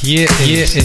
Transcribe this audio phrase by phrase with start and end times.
[0.00, 0.76] Hier, hier ist,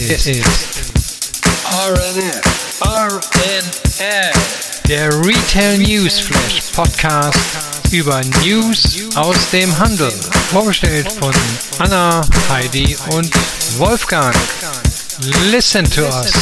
[1.70, 7.38] RNF, RNF, der Retail News Flash Podcast
[7.92, 10.10] über News aus dem Handel.
[10.50, 11.32] Vorgestellt von
[11.78, 13.30] Anna, Heidi und
[13.78, 14.34] Wolfgang.
[15.52, 16.32] Listen to us.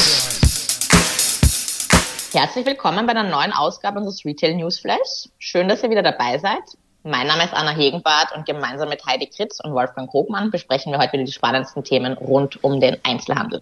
[2.33, 5.29] Herzlich willkommen bei einer neuen Ausgabe unseres Retail News Flash.
[5.39, 6.63] Schön, dass ihr wieder dabei seid.
[7.05, 11.01] Mein Name ist Anna Hegenbart und gemeinsam mit Heidi Kritz und Wolfgang Krogmann besprechen wir
[11.01, 13.61] heute wieder die spannendsten Themen rund um den Einzelhandel.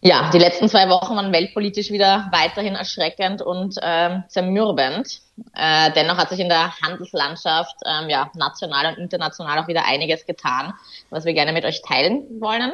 [0.00, 5.20] Ja, die letzten zwei Wochen waren weltpolitisch wieder weiterhin erschreckend und ähm, zermürbend.
[5.54, 10.24] Äh, dennoch hat sich in der Handelslandschaft ähm, ja, national und international auch wieder einiges
[10.24, 10.72] getan,
[11.10, 12.72] was wir gerne mit euch teilen wollen.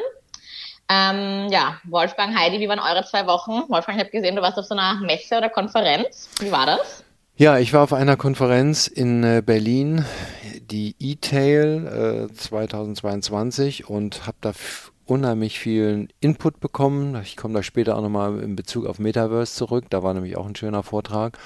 [0.88, 3.64] Ähm, ja, Wolfgang, Heidi, wie waren eure zwei Wochen?
[3.68, 6.30] Wolfgang, ich habe gesehen, du warst auf so einer Messe oder Konferenz.
[6.38, 7.04] Wie war das?
[7.40, 10.04] Ja, ich war auf einer Konferenz in äh, Berlin,
[10.72, 14.50] die E-Tail äh, 2022 und habe da
[15.06, 17.14] unheimlich vielen Input bekommen.
[17.22, 19.84] Ich komme da später auch nochmal in Bezug auf Metaverse zurück.
[19.88, 21.38] Da war nämlich auch ein schöner Vortrag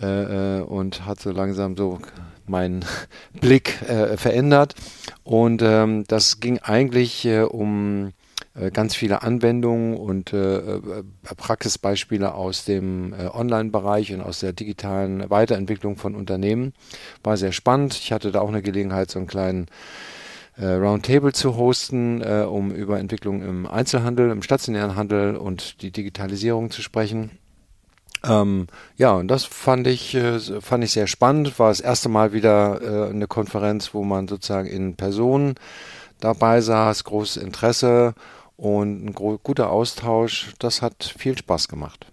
[0.00, 2.00] äh, äh und hat so langsam so
[2.48, 2.84] meinen
[3.40, 4.74] Blick äh, verändert.
[5.22, 8.23] Und ähm, das ging eigentlich äh, um äh,
[8.72, 10.80] ganz viele Anwendungen und äh, äh,
[11.36, 16.72] Praxisbeispiele aus dem äh, Online-Bereich und aus der digitalen Weiterentwicklung von Unternehmen.
[17.24, 17.94] War sehr spannend.
[17.94, 19.66] Ich hatte da auch eine Gelegenheit, so einen kleinen
[20.56, 25.90] äh, Roundtable zu hosten, äh, um über Entwicklung im Einzelhandel, im stationären Handel und die
[25.90, 27.32] Digitalisierung zu sprechen.
[28.24, 31.58] Ähm, ja, und das fand ich, äh, fand ich sehr spannend.
[31.58, 35.54] War das erste Mal wieder äh, eine Konferenz, wo man sozusagen in Person
[36.20, 38.14] dabei saß, großes Interesse
[38.56, 40.54] und ein guter Austausch.
[40.58, 42.06] Das hat viel Spaß gemacht.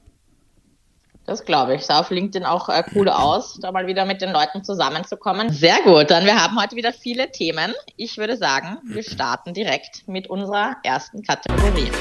[1.26, 1.86] Das glaube ich.
[1.86, 5.50] Sah auf LinkedIn auch äh, cool aus, da mal wieder mit den Leuten zusammenzukommen.
[5.52, 7.74] Sehr gut, dann wir haben heute wieder viele Themen.
[7.96, 11.92] Ich würde sagen, wir starten direkt mit unserer ersten Kategorie.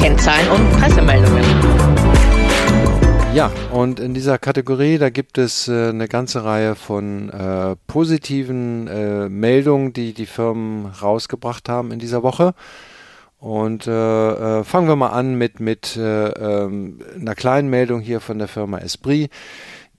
[0.00, 1.71] Kennzahlen und Pressemeldungen.
[3.34, 8.86] Ja, und in dieser Kategorie, da gibt es äh, eine ganze Reihe von äh, positiven
[8.88, 12.52] äh, Meldungen, die die Firmen rausgebracht haben in dieser Woche.
[13.38, 13.90] Und äh,
[14.60, 18.48] äh, fangen wir mal an mit, mit äh, ähm, einer kleinen Meldung hier von der
[18.48, 19.30] Firma Esprit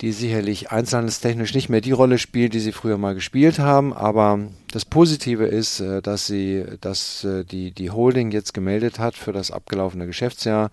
[0.04, 3.94] die sicherlich einzelhandelstechnisch nicht mehr die Rolle spielt, die sie früher mal gespielt haben.
[3.94, 4.38] Aber
[4.74, 9.32] das Positive ist, äh, dass sie, dass äh, die, die Holding jetzt gemeldet hat für
[9.32, 10.72] das abgelaufene Geschäftsjahr,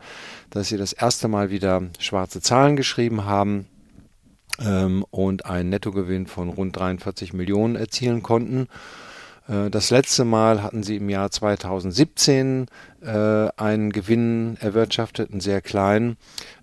[0.50, 3.66] dass sie das erste Mal wieder schwarze Zahlen geschrieben haben
[4.60, 8.66] ähm, und einen Nettogewinn von rund 43 Millionen erzielen konnten.
[9.50, 12.66] Äh, das letzte Mal hatten sie im Jahr 2017
[13.02, 16.16] äh, einen Gewinn erwirtschaftet, einen sehr kleinen.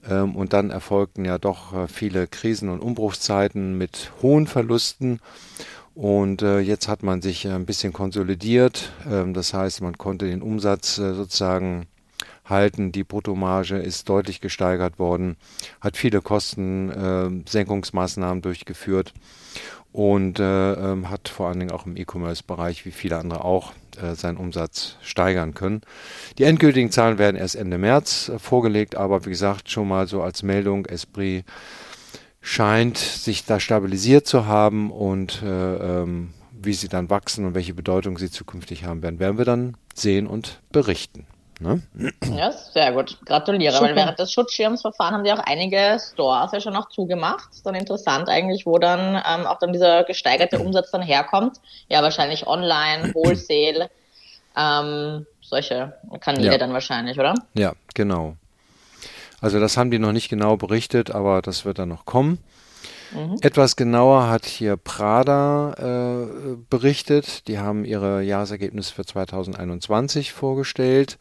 [0.09, 5.19] Ähm, und dann erfolgten ja doch äh, viele Krisen und Umbruchszeiten mit hohen Verlusten.
[5.93, 8.91] Und jetzt hat man sich ein bisschen konsolidiert.
[9.09, 11.87] Ähm, das heißt, man konnte den Umsatz sozusagen
[12.45, 12.91] halten.
[12.91, 15.37] Die Bruttomarge ist deutlich gesteigert worden,
[15.81, 19.15] hat viele Kostensenkungsmaßnahmen durchgeführt
[19.97, 24.13] und äh, ähm, hat vor allen Dingen auch im E-Commerce-Bereich, wie viele andere auch, äh,
[24.13, 25.81] seinen Umsatz steigern können.
[26.37, 30.21] Die endgültigen Zahlen werden erst Ende März äh, vorgelegt, aber wie gesagt, schon mal so
[30.21, 31.45] als Meldung, Esprit
[32.41, 37.73] scheint sich da stabilisiert zu haben und äh, ähm, wie sie dann wachsen und welche
[37.73, 41.25] Bedeutung sie zukünftig haben werden, werden wir dann sehen und berichten.
[41.59, 41.81] Ne?
[42.35, 43.17] Ja, sehr gut.
[43.25, 43.73] Gratuliere.
[43.73, 43.85] Super.
[43.87, 47.49] Weil während des Schutzschirmsverfahrens haben die auch einige Stores ja schon noch zugemacht.
[47.51, 51.57] Ist dann interessant eigentlich, wo dann ähm, auch dann dieser gesteigerte Umsatz dann herkommt.
[51.89, 53.89] Ja, wahrscheinlich online, Wholesale,
[54.55, 56.57] ähm, solche Kanäle ja.
[56.57, 57.33] dann wahrscheinlich, oder?
[57.55, 58.35] Ja, genau.
[59.41, 62.39] Also das haben die noch nicht genau berichtet, aber das wird dann noch kommen.
[63.13, 63.37] Mhm.
[63.41, 67.47] Etwas genauer hat hier Prada äh, berichtet.
[67.47, 71.17] Die haben ihre Jahresergebnisse für 2021 vorgestellt.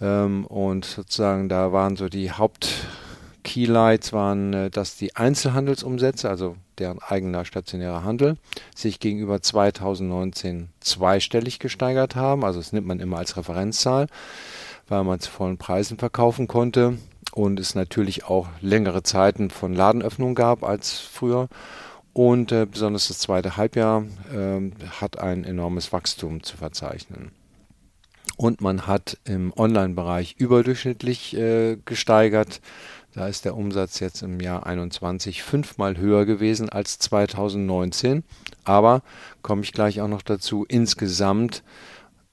[0.00, 6.98] Ähm, und sozusagen da waren so die Haupt-Keylights waren, äh, dass die Einzelhandelsumsätze, also deren
[7.00, 8.36] eigener stationärer Handel,
[8.74, 12.44] sich gegenüber 2019 zweistellig gesteigert haben.
[12.44, 14.08] Also das nimmt man immer als Referenzzahl,
[14.88, 16.98] weil man zu vollen Preisen verkaufen konnte
[17.36, 21.48] und es natürlich auch längere Zeiten von Ladenöffnung gab als früher.
[22.14, 24.70] Und äh, besonders das zweite Halbjahr äh,
[25.02, 27.32] hat ein enormes Wachstum zu verzeichnen.
[28.38, 32.62] Und man hat im Online-Bereich überdurchschnittlich äh, gesteigert.
[33.12, 38.24] Da ist der Umsatz jetzt im Jahr 21 fünfmal höher gewesen als 2019.
[38.64, 39.02] Aber
[39.42, 41.62] komme ich gleich auch noch dazu, insgesamt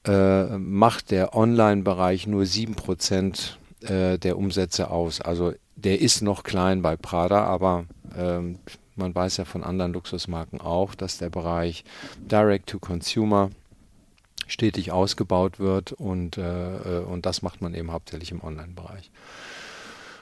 [0.06, 5.22] äh, macht der Online-Bereich nur 7% äh, der Umsätze aus.
[5.22, 7.86] Also der ist noch klein bei Prada, aber
[8.18, 8.60] ähm,
[8.96, 11.84] man weiß ja von anderen Luxusmarken auch, dass der Bereich
[12.20, 13.50] Direct to Consumer
[14.48, 19.12] stetig ausgebaut wird und, äh, äh, und das macht man eben hauptsächlich im Online-Bereich.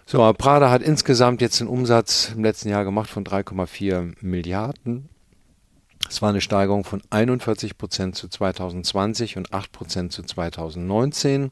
[0.05, 5.09] So, Prada hat insgesamt jetzt einen Umsatz im letzten Jahr gemacht von 3,4 Milliarden.
[6.09, 11.51] Es war eine Steigerung von 41 Prozent zu 2020 und 8 Prozent zu 2019.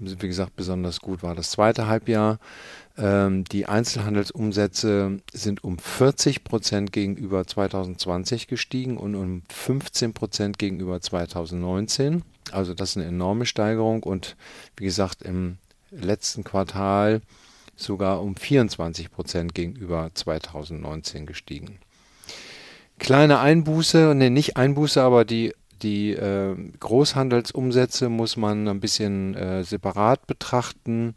[0.00, 2.38] Wie gesagt, besonders gut war das zweite Halbjahr.
[2.96, 11.00] Ähm, die Einzelhandelsumsätze sind um 40 Prozent gegenüber 2020 gestiegen und um 15 Prozent gegenüber
[11.02, 12.22] 2019.
[12.50, 14.36] Also das ist eine enorme Steigerung und
[14.76, 15.58] wie gesagt im
[15.90, 17.20] letzten Quartal
[17.76, 21.78] sogar um 24 Prozent gegenüber 2019 gestiegen.
[22.98, 29.64] Kleine Einbuße, ne, nicht Einbuße, aber die die äh, Großhandelsumsätze muss man ein bisschen äh,
[29.64, 31.14] separat betrachten.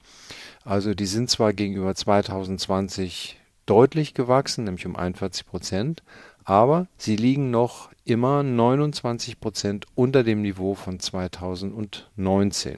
[0.64, 6.04] Also die sind zwar gegenüber 2020 deutlich gewachsen, nämlich um 41 Prozent,
[6.44, 12.78] aber sie liegen noch immer 29 Prozent unter dem Niveau von 2019.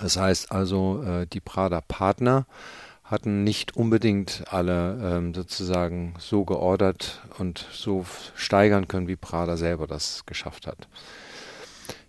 [0.00, 2.46] Das heißt also, äh, die Prada Partner
[3.10, 9.86] hatten nicht unbedingt alle ähm, sozusagen so geordert und so steigern können, wie Prada selber
[9.86, 10.88] das geschafft hat.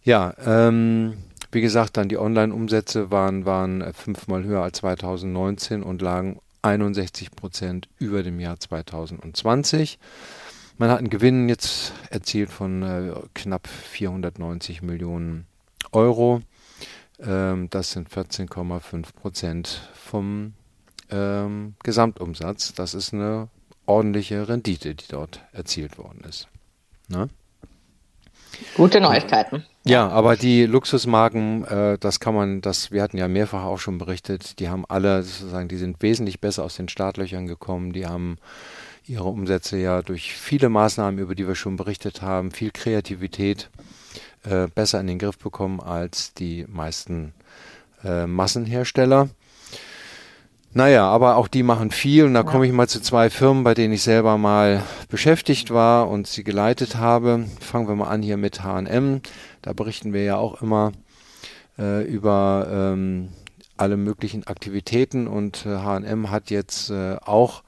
[0.03, 1.17] Ja, ähm,
[1.51, 7.87] wie gesagt, dann die Online-Umsätze waren, waren fünfmal höher als 2019 und lagen 61 Prozent
[7.97, 9.99] über dem Jahr 2020.
[10.77, 15.45] Man hat einen Gewinn jetzt erzielt von äh, knapp 490 Millionen
[15.91, 16.41] Euro.
[17.19, 20.53] Ähm, das sind 14,5 Prozent vom
[21.09, 22.73] ähm, Gesamtumsatz.
[22.73, 23.49] Das ist eine
[23.85, 26.47] ordentliche Rendite, die dort erzielt worden ist.
[27.07, 27.29] Ne?
[28.75, 29.65] Gute Neuigkeiten.
[29.85, 33.97] Ja, aber die Luxusmarken, äh, das kann man, das, wir hatten ja mehrfach auch schon
[33.97, 38.37] berichtet, die haben alle sozusagen, die sind wesentlich besser aus den Startlöchern gekommen, die haben
[39.05, 43.69] ihre Umsätze ja durch viele Maßnahmen, über die wir schon berichtet haben, viel Kreativität
[44.43, 47.33] äh, besser in den Griff bekommen als die meisten
[48.03, 49.29] äh, Massenhersteller.
[50.71, 52.45] Naja, aber auch die machen viel und da ja.
[52.45, 56.43] komme ich mal zu zwei Firmen, bei denen ich selber mal beschäftigt war und sie
[56.43, 57.45] geleitet habe.
[57.59, 59.21] Fangen wir mal an hier mit H&M.
[59.63, 60.91] Da berichten wir ja auch immer
[61.79, 63.29] äh, über ähm,
[63.77, 67.63] alle möglichen Aktivitäten und äh, H&M hat jetzt äh, auch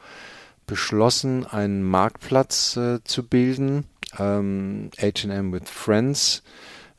[0.68, 3.86] beschlossen, einen Marktplatz äh, zu bilden,
[4.20, 6.44] ähm, H&M with Friends.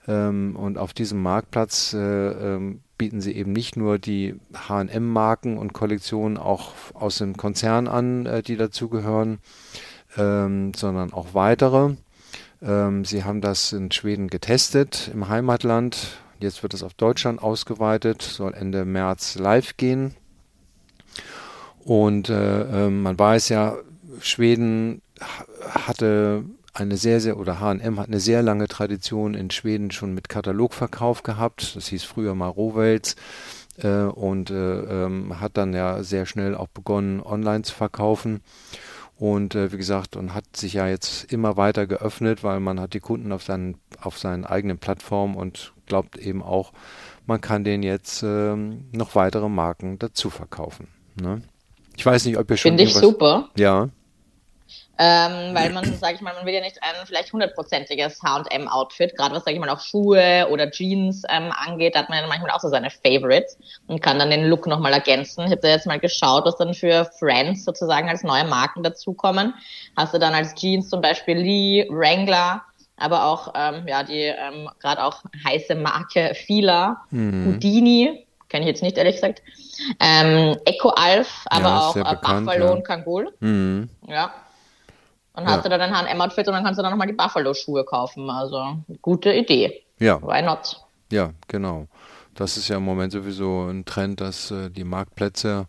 [0.09, 5.73] Ähm, und auf diesem Marktplatz äh, ähm, bieten sie eben nicht nur die H&M-Marken und
[5.73, 9.41] Kollektionen auch aus dem Konzern an, äh, die dazugehören,
[10.17, 11.97] ähm, sondern auch weitere.
[12.63, 16.17] Ähm, sie haben das in Schweden getestet im Heimatland.
[16.39, 20.15] Jetzt wird es auf Deutschland ausgeweitet, soll Ende März live gehen.
[21.81, 23.75] Und äh, äh, man weiß ja,
[24.21, 25.03] Schweden
[25.75, 30.29] hatte eine sehr, sehr, oder H&M hat eine sehr lange Tradition in Schweden schon mit
[30.29, 31.77] Katalogverkauf gehabt.
[31.77, 33.17] Das hieß früher mal Rohwels
[33.79, 38.41] äh, und äh, ähm, hat dann ja sehr schnell auch begonnen, online zu verkaufen.
[39.19, 42.95] Und äh, wie gesagt, und hat sich ja jetzt immer weiter geöffnet, weil man hat
[42.95, 46.73] die Kunden auf seinen, auf seinen eigenen Plattformen und glaubt eben auch,
[47.27, 50.89] man kann denen jetzt ähm, noch weitere Marken dazu verkaufen.
[51.21, 51.43] Ne?
[51.97, 52.71] Ich weiß nicht, ob ihr schon.
[52.71, 53.51] Finde ich super.
[53.57, 53.91] Ja.
[55.05, 59.35] Ähm, weil man, sage ich mal, man will ja nicht ein vielleicht hundertprozentiges H&M-Outfit, gerade
[59.35, 62.53] was, sage ich mal, auch Schuhe oder Jeans ähm, angeht, da hat man ja manchmal
[62.53, 65.45] auch so seine Favorites und kann dann den Look nochmal ergänzen.
[65.45, 69.55] Ich habe da jetzt mal geschaut, was dann für Friends sozusagen als neue Marken dazukommen.
[69.97, 72.63] Hast du dann als Jeans zum Beispiel Lee, Wrangler,
[72.97, 77.47] aber auch ähm, ja die ähm, gerade auch heiße Marke Fila, mhm.
[77.47, 79.43] Houdini, kenne ich jetzt nicht ehrlich gesagt,
[79.99, 82.71] ähm, Eco Alf, aber ja, auch äh, Buffalo ja.
[82.71, 83.35] und Kangol.
[83.41, 83.89] Mhm.
[84.07, 84.33] Ja.
[85.35, 88.29] Und hast du dann ein H&M-Outfit und dann kannst du dann nochmal die Buffalo-Schuhe kaufen.
[88.29, 89.83] Also, gute Idee.
[89.99, 90.21] Ja.
[90.21, 90.81] Why not?
[91.11, 91.87] Ja, genau.
[92.35, 95.67] Das ist ja im Moment sowieso ein Trend, dass äh, die Marktplätze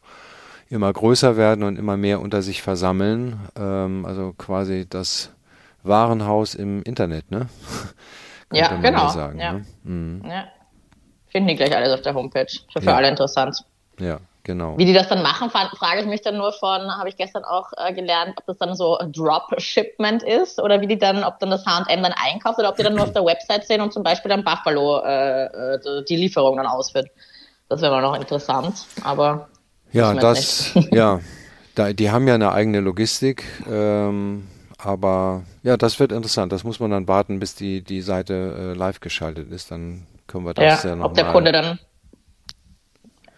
[0.70, 3.40] immer größer werden und immer mehr unter sich versammeln.
[3.58, 5.32] Ähm, also quasi das
[5.84, 7.48] Warenhaus im Internet, ne?
[8.52, 9.10] ja, genau.
[9.10, 9.54] Sagen, ja.
[9.54, 9.66] Ne?
[9.84, 10.24] Mhm.
[10.26, 10.46] ja.
[11.28, 12.48] Finden die gleich alles auf der Homepage.
[12.72, 12.96] Für, für ja.
[12.96, 13.64] alle interessant.
[14.00, 14.78] Ja, Genau.
[14.78, 17.72] Wie die das dann machen, frage ich mich dann nur von, habe ich gestern auch
[17.78, 21.66] äh, gelernt, ob das dann so Drop-Shipment ist oder wie die dann, ob dann das
[21.66, 24.30] H&M dann einkauft oder ob die dann nur auf der Website sehen und zum Beispiel
[24.30, 27.08] dann Buffalo äh, äh die Lieferung dann ausführt.
[27.70, 29.48] Das wäre mal noch interessant, aber
[29.94, 31.22] ja, das, ja,
[31.76, 36.52] da, die haben ja eine eigene Logistik, ähm, aber ja, das wird interessant.
[36.52, 39.72] Das muss man dann warten, bis die die Seite äh, live geschaltet ist.
[39.72, 41.80] Dann können wir das ja, ja noch ob der Kunde dann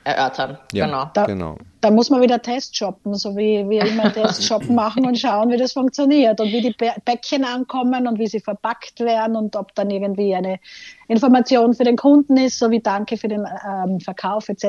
[0.05, 0.57] erörtern.
[0.71, 1.05] Ja, genau.
[1.13, 1.57] Da, genau.
[1.81, 5.51] da muss man wieder Test shoppen, so wie wir immer Test shoppen machen und schauen,
[5.51, 9.73] wie das funktioniert und wie die Päckchen ankommen und wie sie verpackt werden und ob
[9.75, 10.59] dann irgendwie eine
[11.07, 14.63] Information für den Kunden ist, so wie Danke für den ähm, Verkauf etc.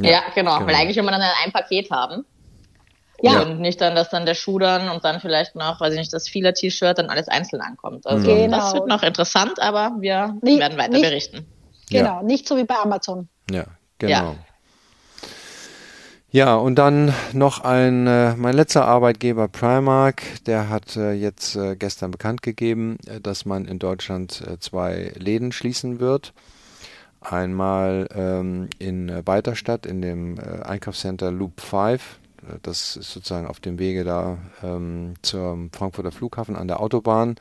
[0.00, 0.58] Ja, genau.
[0.58, 0.66] genau.
[0.66, 2.24] Weil eigentlich will man dann ein Paket haben.
[3.20, 3.42] Ja.
[3.42, 6.12] Und nicht dann, dass dann der Schuh dann und dann vielleicht noch, weiß ich nicht,
[6.12, 8.06] das Fila-T-Shirt dann alles einzeln ankommt.
[8.06, 8.56] Also Genau.
[8.56, 11.46] das wird noch interessant, aber wir Nicht- werden weiter nicht- berichten.
[11.90, 13.28] Genau, nicht so wie bei Amazon.
[13.50, 13.64] Ja,
[13.98, 14.32] genau.
[14.32, 14.36] Ja.
[16.30, 21.74] Ja, und dann noch ein, äh, mein letzter Arbeitgeber Primark, der hat äh, jetzt äh,
[21.74, 26.34] gestern bekannt gegeben, äh, dass man in Deutschland äh, zwei Läden schließen wird.
[27.22, 32.18] Einmal ähm, in äh, Weiterstadt in dem äh, Einkaufscenter Loop 5.
[32.42, 37.36] Äh, Das ist sozusagen auf dem Wege da ähm, zum Frankfurter Flughafen an der Autobahn.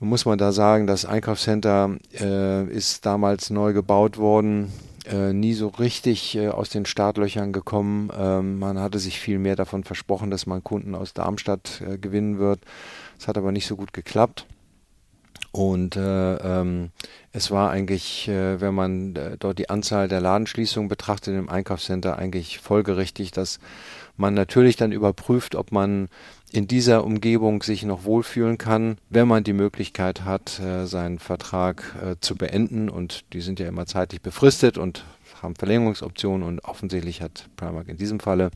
[0.00, 4.72] Muss man da sagen, das Einkaufscenter äh, ist damals neu gebaut worden,
[5.06, 8.10] äh, nie so richtig äh, aus den Startlöchern gekommen.
[8.16, 12.38] Ähm, man hatte sich viel mehr davon versprochen, dass man Kunden aus Darmstadt äh, gewinnen
[12.38, 12.60] wird.
[13.18, 14.46] Es hat aber nicht so gut geklappt.
[15.52, 16.90] Und äh, ähm,
[17.32, 22.58] es war eigentlich, äh, wenn man dort die Anzahl der Ladenschließungen betrachtet im Einkaufscenter, eigentlich
[22.58, 23.58] folgerichtig, dass
[24.16, 26.08] man natürlich dann überprüft, ob man
[26.56, 31.94] in dieser Umgebung sich noch wohlfühlen kann, wenn man die Möglichkeit hat, äh, seinen Vertrag
[32.02, 32.88] äh, zu beenden.
[32.88, 35.04] Und die sind ja immer zeitlich befristet und
[35.42, 36.46] haben Verlängerungsoptionen.
[36.46, 38.50] Und offensichtlich hat Primark in diesem Falle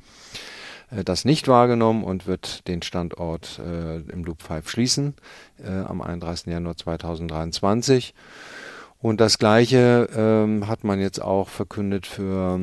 [0.91, 5.15] äh, das nicht wahrgenommen und wird den Standort im Loop 5 schließen
[5.63, 6.47] am 31.
[6.47, 8.15] Januar 2023.
[8.99, 12.61] Und das Gleiche ähm, hat man jetzt auch verkündet für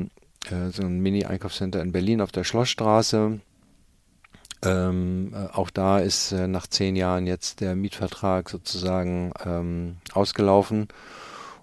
[0.72, 3.41] so ein Mini-Einkaufscenter in Berlin auf der Schlossstraße.
[4.63, 10.87] Ähm, äh, auch da ist äh, nach zehn Jahren jetzt der Mietvertrag sozusagen ähm, ausgelaufen.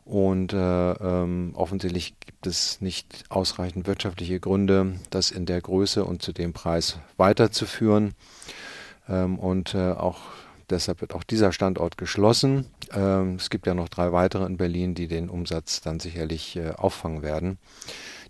[0.05, 6.21] Und äh, ähm, offensichtlich gibt es nicht ausreichend wirtschaftliche Gründe, das in der Größe und
[6.21, 8.15] zu dem Preis weiterzuführen.
[9.09, 10.21] Ähm, und äh, auch
[10.71, 12.67] deshalb wird auch dieser Standort geschlossen.
[12.93, 16.71] Ähm, es gibt ja noch drei weitere in Berlin, die den Umsatz dann sicherlich äh,
[16.71, 17.59] auffangen werden.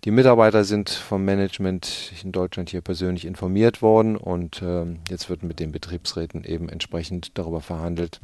[0.05, 5.43] Die Mitarbeiter sind vom Management in Deutschland hier persönlich informiert worden und ähm, jetzt wird
[5.43, 8.21] mit den Betriebsräten eben entsprechend darüber verhandelt,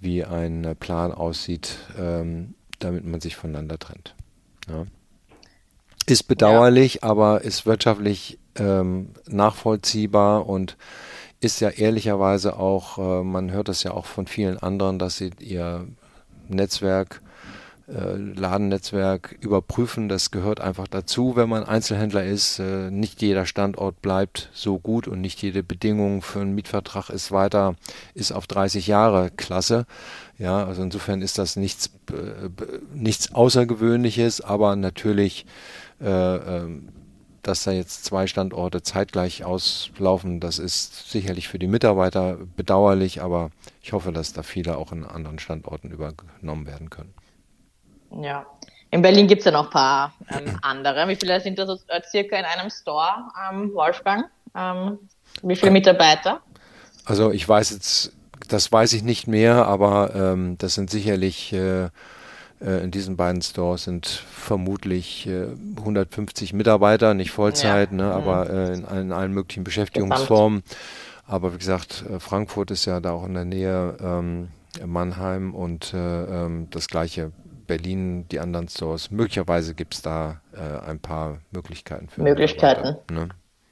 [0.00, 4.14] wie ein äh, Plan aussieht, ähm, damit man sich voneinander trennt.
[4.68, 4.86] Ja.
[6.06, 8.38] Ist bedauerlich, aber ist wirtschaftlich
[9.28, 10.76] nachvollziehbar und
[11.40, 15.30] ist ja ehrlicherweise auch, äh, man hört das ja auch von vielen anderen, dass sie
[15.38, 15.86] ihr
[16.48, 17.20] Netzwerk,
[17.86, 20.08] äh, Ladennetzwerk überprüfen.
[20.08, 22.58] Das gehört einfach dazu, wenn man Einzelhändler ist.
[22.58, 27.30] Äh, nicht jeder Standort bleibt so gut und nicht jede Bedingung für einen Mietvertrag ist
[27.30, 27.76] weiter,
[28.14, 29.86] ist auf 30 Jahre klasse.
[30.38, 31.90] Ja, also insofern ist das nichts,
[32.94, 35.46] nichts Außergewöhnliches, aber natürlich
[36.00, 36.88] äh, ähm,
[37.48, 43.50] dass da jetzt zwei Standorte zeitgleich auslaufen, das ist sicherlich für die Mitarbeiter bedauerlich, aber
[43.82, 47.14] ich hoffe, dass da viele auch in anderen Standorten übernommen werden können.
[48.22, 48.46] Ja.
[48.90, 51.08] In Berlin gibt es ja noch ein paar ähm, andere.
[51.08, 54.26] Wie viele sind da so äh, circa in einem Store, ähm, Wolfgang?
[54.54, 54.98] Ähm,
[55.42, 56.40] wie viele Mitarbeiter?
[57.04, 58.12] Also ich weiß jetzt,
[58.48, 61.88] das weiß ich nicht mehr, aber ähm, das sind sicherlich äh,
[62.60, 65.46] in diesen beiden Stores sind vermutlich äh,
[65.76, 67.96] 150 Mitarbeiter, nicht Vollzeit, Ja.
[67.96, 70.62] ne, aber äh, in, allen- in allen möglichen Beschäftigungsformen.
[71.26, 74.48] Aber wie gesagt, äh, Frankfurt ist ja da auch in der Nähe, ähm,
[74.84, 75.96] Mannheim und äh,
[76.44, 77.32] ähm, das gleiche
[77.66, 79.10] Berlin, die anderen Stores.
[79.10, 82.96] Möglicherweise gibt es da äh, ein paar Möglichkeiten für Möglichkeiten.
[83.12, 83.28] Ne?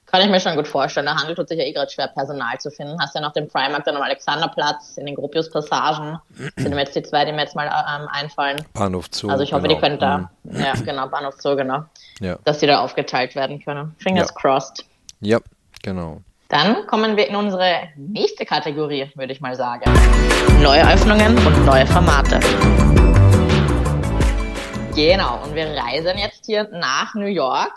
[0.07, 1.07] Kann ich mir schon gut vorstellen.
[1.07, 2.97] Der Handel tut sich ja eh gerade schwer, Personal zu finden.
[3.01, 6.19] Hast ja noch den Primark dann am Alexanderplatz, in den Gropius-Passagen.
[6.57, 8.57] sind mir jetzt die zwei, die mir jetzt mal ähm, einfallen.
[8.73, 9.29] Bahnhof Zoo.
[9.29, 9.75] Also ich hoffe, genau.
[9.75, 11.79] die können da, ja genau, Bahnhof Zoo, genau,
[12.21, 12.27] Mhm.
[12.27, 12.39] Ja.
[12.45, 13.95] dass die da aufgeteilt werden können.
[13.99, 14.35] Fingers Ja.
[14.41, 14.85] crossed.
[15.21, 15.39] ja,
[15.83, 16.21] genau.
[16.49, 19.83] Dann kommen wir in unsere nächste Kategorie, würde ich mal sagen.
[20.63, 22.39] Neue Öffnungen und neue Formate.
[24.97, 27.75] Genau, und wir reisen jetzt hier nach New York,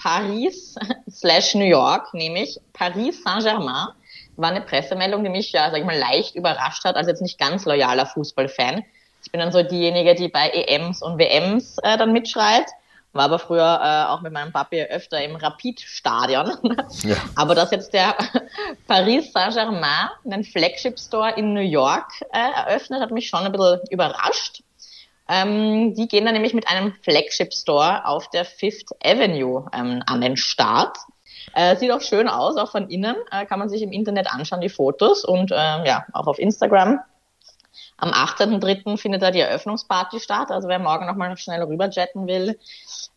[0.00, 0.76] Paris
[1.10, 3.88] slash New York, nämlich Paris Saint-Germain.
[4.36, 7.40] War eine Pressemeldung, die mich ja, sag ich mal, leicht überrascht hat, als jetzt nicht
[7.40, 8.84] ganz loyaler Fußballfan.
[9.24, 12.66] Ich bin dann so diejenige, die bei EMs und WMs äh, dann mitschreit.
[13.14, 16.52] War aber früher äh, auch mit meinem Papi öfter im Rapid-Stadion.
[17.02, 17.16] Ja.
[17.34, 18.14] Aber dass jetzt der
[18.86, 24.62] Paris Saint-Germain einen Flagship-Store in New York äh, eröffnet, hat mich schon ein bisschen überrascht.
[25.30, 30.36] Ähm, die gehen dann nämlich mit einem Flagship-Store auf der Fifth Avenue ähm, an den
[30.36, 30.98] Start.
[31.54, 33.14] Äh, sieht auch schön aus, auch von innen.
[33.30, 36.98] Äh, kann man sich im Internet anschauen, die Fotos und ähm, ja, auch auf Instagram.
[37.96, 38.96] Am 18.03.
[38.96, 40.50] findet da die Eröffnungsparty statt.
[40.50, 42.58] Also wer morgen nochmal schnell rüberjetten will,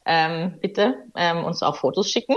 [0.05, 2.36] ähm, bitte ähm, uns auch Fotos schicken.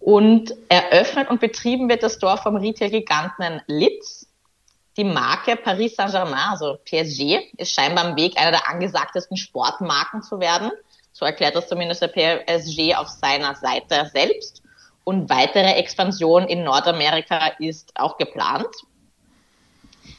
[0.00, 4.17] Und eröffnet und betrieben wird das Store vom Retail-Giganten Litz.
[4.98, 10.40] Die Marke Paris Saint-Germain, also PSG, ist scheinbar am Weg, einer der angesagtesten Sportmarken zu
[10.40, 10.72] werden.
[11.12, 14.60] So erklärt das zumindest der PSG auf seiner Seite selbst.
[15.04, 18.66] Und weitere Expansion in Nordamerika ist auch geplant.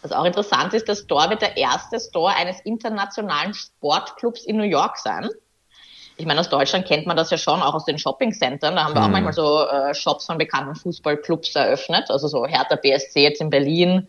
[0.02, 4.64] Was auch interessant ist, der Store wird der erste Store eines internationalen Sportclubs in New
[4.64, 5.30] York sein.
[6.16, 8.78] Ich meine, aus Deutschland kennt man das ja schon, auch aus den Shoppingcentern.
[8.78, 9.08] Da haben wir mhm.
[9.08, 12.10] auch manchmal so äh, Shops von bekannten Fußballclubs eröffnet.
[12.10, 14.08] Also so Hertha BSC jetzt in Berlin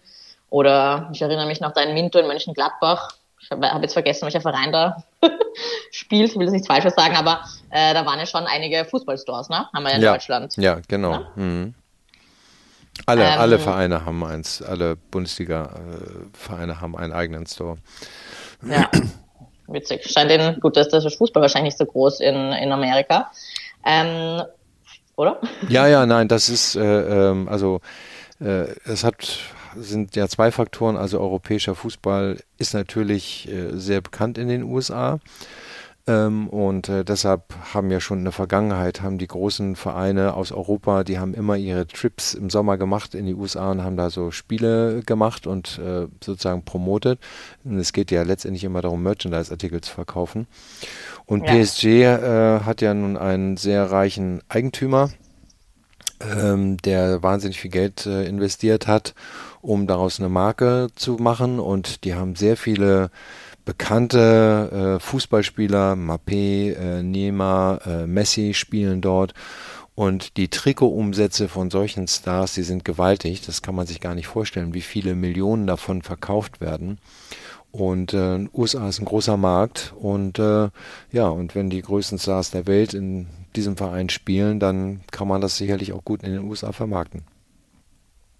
[0.50, 3.12] oder ich erinnere mich noch da in Minto in Mönchengladbach.
[3.40, 5.02] Ich habe hab jetzt vergessen, welcher Verein da
[5.92, 6.30] spielt.
[6.30, 7.40] Ich will jetzt nichts Falsches sagen, aber
[7.70, 9.66] äh, da waren ja schon einige Fußballstores, ne?
[9.72, 10.56] Haben wir ja in ja, Deutschland.
[10.56, 11.12] Ja, genau.
[11.12, 11.30] Ja?
[11.36, 11.74] Mhm.
[13.06, 17.78] Alle, ähm, alle Vereine haben eins, alle Bundesliga-Vereine haben einen eigenen Store.
[18.62, 18.90] Ja,
[19.68, 20.04] witzig.
[20.04, 23.30] Scheint den, gut, dass das Fußball wahrscheinlich nicht so groß in, in Amerika.
[23.86, 24.42] Ähm,
[25.16, 25.40] oder?
[25.68, 27.80] Ja, ja, nein, das ist, äh, ähm, also
[28.40, 29.38] äh, es hat
[29.76, 30.96] sind ja zwei Faktoren.
[30.96, 35.20] Also europäischer Fußball ist natürlich äh, sehr bekannt in den USA.
[36.06, 40.50] Ähm, und äh, deshalb haben ja schon in der Vergangenheit, haben die großen Vereine aus
[40.50, 44.08] Europa, die haben immer ihre Trips im Sommer gemacht in die USA und haben da
[44.08, 47.20] so Spiele gemacht und äh, sozusagen promotet.
[47.64, 50.46] Und es geht ja letztendlich immer darum, Merchandise-Artikel zu verkaufen.
[51.26, 51.54] Und ja.
[51.54, 55.10] PSG äh, hat ja nun einen sehr reichen Eigentümer,
[56.20, 59.14] ähm, der wahnsinnig viel Geld äh, investiert hat,
[59.62, 61.58] um daraus eine Marke zu machen.
[61.58, 63.10] Und die haben sehr viele
[63.64, 69.34] bekannte äh, Fußballspieler, Mappé, äh, Neymar, äh, Messi spielen dort.
[69.94, 73.42] Und die Trikotumsätze von solchen Stars, die sind gewaltig.
[73.44, 76.98] Das kann man sich gar nicht vorstellen, wie viele Millionen davon verkauft werden.
[77.70, 79.92] Und äh, USA ist ein großer Markt.
[79.96, 80.70] Und äh,
[81.12, 83.26] ja, und wenn die größten Stars der Welt in
[83.56, 87.22] diesem Verein spielen, dann kann man das sicherlich auch gut in den USA vermarkten.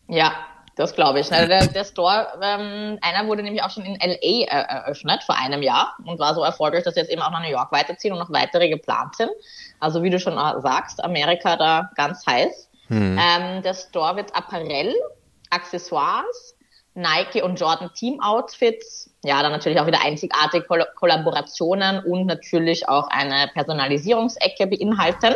[0.09, 0.33] Ja,
[0.77, 1.29] das glaube ich.
[1.29, 5.97] Der, der Store, ähm, einer wurde nämlich auch schon in LA eröffnet vor einem Jahr
[6.05, 8.33] und war so erfolgreich, dass sie jetzt eben auch nach New York weiterziehen und noch
[8.33, 9.31] weitere geplant sind.
[9.79, 12.69] Also wie du schon sagst, Amerika da ganz heiß.
[12.89, 13.19] Hm.
[13.19, 14.95] Ähm, der Store wird Apparell,
[15.51, 16.57] Accessoires,
[16.95, 22.89] Nike und Jordan Team Outfits, ja, dann natürlich auch wieder einzigartige Koll Kollaborationen und natürlich
[22.89, 25.35] auch eine Personalisierungsecke beinhalten.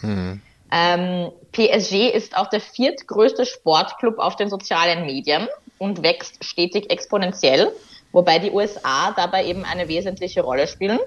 [0.00, 0.42] Hm.
[0.72, 5.48] Ähm, PSG ist auch der viertgrößte Sportclub auf den sozialen Medien
[5.78, 7.72] und wächst stetig exponentiell,
[8.12, 10.98] wobei die USA dabei eben eine wesentliche Rolle spielen.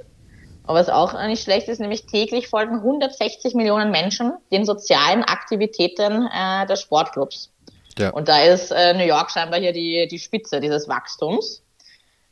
[0.63, 6.27] Aber was auch nicht schlecht ist, nämlich täglich folgen 160 Millionen Menschen den sozialen Aktivitäten
[6.27, 7.51] äh, des Sportclubs.
[7.97, 8.11] Ja.
[8.11, 11.63] Und da ist äh, New York scheinbar hier die, die Spitze dieses Wachstums.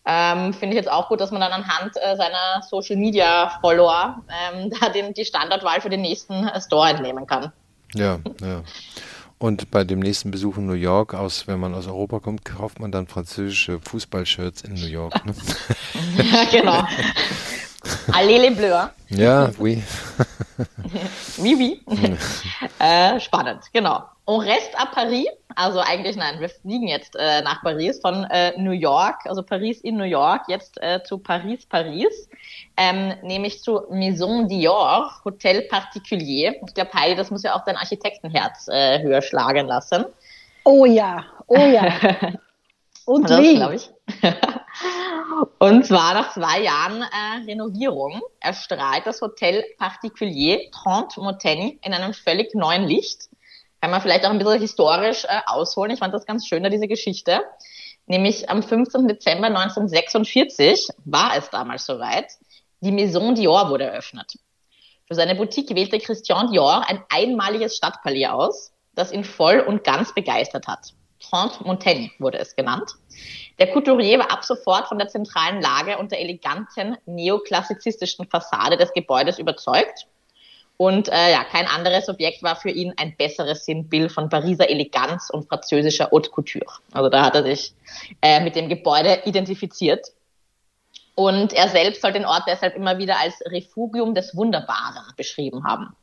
[0.10, 4.24] Ähm, Finde ich jetzt auch gut, dass man dann anhand äh, seiner Social Media Follower
[4.30, 7.52] ähm, da den, die Standortwahl für den nächsten äh, Store entnehmen kann.
[7.93, 8.63] Ja, ja.
[9.39, 12.80] Und bei dem nächsten Besuch in New York, aus, wenn man aus Europa kommt, kauft
[12.80, 15.26] man dann französische Fußballshirts in New York.
[15.26, 15.36] Ne?
[16.32, 16.88] ja, genau.
[18.13, 18.90] Allez les Bleus.
[19.10, 19.84] Ja, oui.
[21.38, 21.84] oui, oui.
[22.80, 24.04] äh, spannend, genau.
[24.26, 25.28] On reste à Paris.
[25.56, 29.82] Also eigentlich nein, wir fliegen jetzt äh, nach Paris von äh, New York, also Paris
[29.82, 32.30] in New York, jetzt äh, zu Paris, Paris,
[32.76, 36.56] ähm, nämlich zu Maison Dior, Hotel Particulier.
[36.68, 40.06] Ich glaube, Heidi, das muss ja auch dein Architektenherz äh, höher schlagen lassen.
[40.63, 41.92] Oh ja, oh ja.
[43.08, 43.76] Und das, wie?
[43.76, 43.89] ich.
[45.60, 52.13] Und zwar nach zwei Jahren äh, Renovierung erstrahlt das Hotel Particulier Trente Montaigne in einem
[52.13, 53.30] völlig neuen Licht.
[53.80, 55.91] Kann man vielleicht auch ein bisschen historisch äh, ausholen.
[55.91, 57.46] Ich fand das ganz schön, diese Geschichte.
[58.08, 59.08] Nämlich am 15.
[59.08, 62.34] Dezember 1946 war es damals soweit.
[62.82, 64.34] Die Maison Dior wurde eröffnet.
[65.08, 70.13] Für seine Boutique wählte Christian Dior ein einmaliges Stadtpalais aus, das ihn voll und ganz
[70.13, 70.91] begeistert hat.
[71.30, 72.92] Trente Montaigne wurde es genannt.
[73.60, 78.94] Der Couturier war ab sofort von der zentralen Lage und der eleganten neoklassizistischen Fassade des
[78.94, 80.08] Gebäudes überzeugt.
[80.78, 85.32] Und äh, ja, kein anderes Objekt war für ihn ein besseres Sinnbild von Pariser Eleganz
[85.32, 86.72] und französischer Haute Couture.
[86.92, 87.74] Also da hat er sich
[88.22, 90.06] äh, mit dem Gebäude identifiziert.
[91.16, 95.96] Und er selbst soll den Ort deshalb immer wieder als Refugium des Wunderbaren beschrieben haben.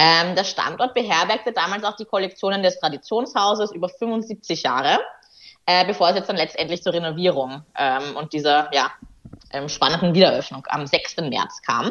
[0.00, 5.00] Ähm, der Standort beherbergte damals auch die Kollektionen des Traditionshauses über 75 Jahre,
[5.66, 8.92] äh, bevor es jetzt dann letztendlich zur Renovierung ähm, und dieser ja,
[9.52, 11.16] ähm, spannenden Wiedereröffnung am 6.
[11.16, 11.90] März kam.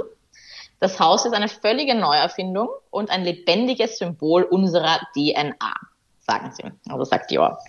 [0.80, 5.74] Das Haus ist eine völlige Neuerfindung und ein lebendiges Symbol unserer DNA,
[6.20, 6.64] sagen sie.
[6.90, 7.60] Also sagt Dior.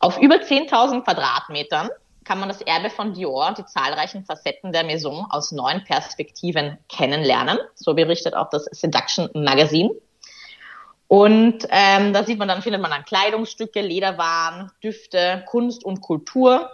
[0.00, 1.88] Auf über 10.000 Quadratmetern
[2.24, 7.58] kann man das Erbe von Dior die zahlreichen Facetten der Maison aus neuen Perspektiven kennenlernen.
[7.74, 9.90] So berichtet auch das Seduction Magazine.
[11.08, 16.70] Und ähm, da sieht man dann, findet man dann Kleidungsstücke, Lederwaren, Düfte, Kunst und Kultur.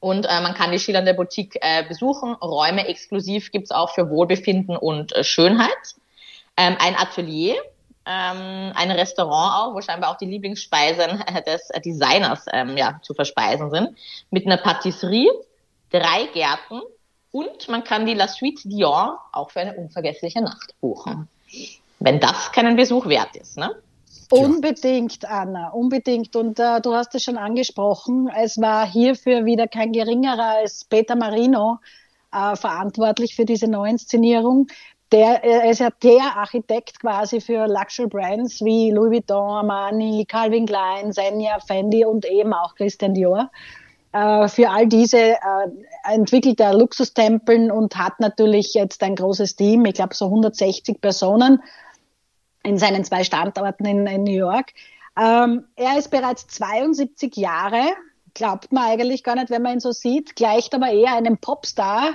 [0.00, 2.34] Und äh, man kann die schillernde Boutique äh, besuchen.
[2.34, 5.68] Räume exklusiv gibt's auch für Wohlbefinden und äh, Schönheit.
[6.56, 7.56] Ähm, ein Atelier,
[8.08, 13.70] ähm, ein Restaurant auch, wo scheinbar auch die Lieblingsspeisen des Designers ähm, ja, zu verspeisen
[13.70, 13.96] sind.
[14.30, 15.30] Mit einer Patisserie,
[15.90, 16.80] drei Gärten
[17.30, 21.28] und man kann die La Suite Dion auch für eine unvergessliche Nacht buchen.
[21.98, 23.74] Wenn das keinen Besuch wert ist, ne?
[24.30, 26.36] Unbedingt, Anna, unbedingt.
[26.36, 31.16] Und äh, du hast es schon angesprochen, es war hierfür wieder kein geringerer als Peter
[31.16, 31.78] Marino
[32.32, 34.68] äh, verantwortlich für diese Neuinszenierung.
[35.10, 40.66] Der er ist ja der Architekt quasi für Luxury Brands wie Louis Vuitton, Armani, Calvin
[40.66, 43.50] Klein, Senja, Fendi und eben auch Christian Dior.
[44.12, 45.36] Äh, für all diese äh,
[46.04, 51.62] entwickelt er Luxustempeln und hat natürlich jetzt ein großes Team, ich glaube so 160 Personen
[52.62, 54.72] in seinen zwei Standorten in, in New York.
[55.18, 57.82] Ähm, er ist bereits 72 Jahre,
[58.38, 62.14] glaubt man eigentlich gar nicht, wenn man ihn so sieht, gleicht aber eher einem Popstar,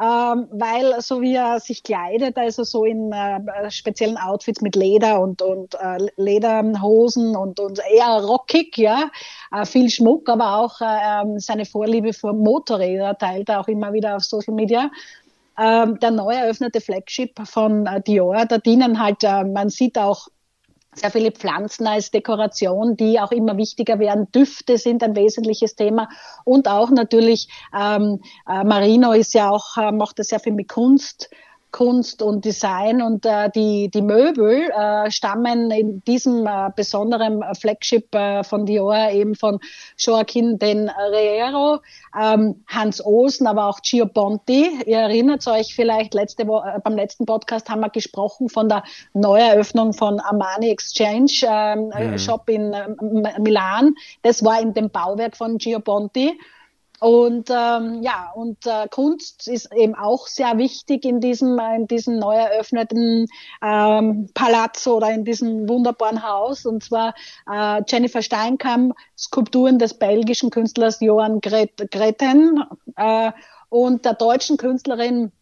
[0.00, 5.20] ähm, weil so wie er sich kleidet, also so in äh, speziellen Outfits mit Leder
[5.20, 9.10] und, und äh, Lederhosen und, und eher rockig, ja,
[9.50, 14.16] äh, viel Schmuck, aber auch äh, seine Vorliebe für Motorräder teilt er auch immer wieder
[14.16, 14.90] auf Social Media.
[15.58, 20.28] Ähm, der neu eröffnete Flagship von äh, Dior, da dienen halt, äh, man sieht auch
[20.94, 24.30] sehr viele Pflanzen als Dekoration, die auch immer wichtiger werden.
[24.32, 26.08] Düfte sind ein wesentliches Thema
[26.44, 30.68] und auch natürlich ähm, äh, Marino ist ja auch äh, macht das sehr viel mit
[30.68, 31.30] Kunst
[31.72, 38.14] Kunst und Design und äh, die, die Möbel äh, stammen in diesem äh, besonderen Flagship
[38.14, 39.58] äh, von Dior eben von
[39.98, 41.80] Joaquin Den Riero,
[42.18, 44.70] ähm, Hans Osen, aber auch Gio Ponti.
[44.86, 48.84] Ihr erinnert euch vielleicht, letzte Wo äh, beim letzten Podcast haben wir gesprochen von der
[49.14, 52.18] Neueröffnung von Armani Exchange ähm, mhm.
[52.18, 53.94] Shop in äh, Milan.
[54.22, 56.38] Das war in dem Bauwerk von Gio Ponti.
[57.02, 62.20] Und ähm, ja, und äh, Kunst ist eben auch sehr wichtig in diesem, in diesem
[62.20, 63.26] neu eröffneten
[63.60, 66.64] ähm, Palazzo oder in diesem wunderbaren Haus.
[66.64, 67.12] Und zwar
[67.50, 72.62] äh, Jennifer Steinkamp, Skulpturen des belgischen Künstlers Johann Gret Greten
[72.94, 73.32] äh,
[73.68, 75.32] und der deutschen Künstlerin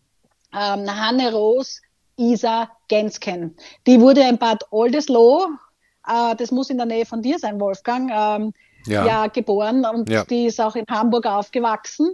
[0.54, 1.82] ähm, Hanne Roos
[2.16, 3.54] Isa Gensken.
[3.86, 5.58] Die wurde in Bad Oldesloe,
[6.06, 8.54] äh, das muss in der Nähe von dir sein, Wolfgang, ähm,
[8.86, 9.06] ja.
[9.06, 10.24] ja geboren und ja.
[10.24, 12.10] die ist auch in Hamburg aufgewachsen.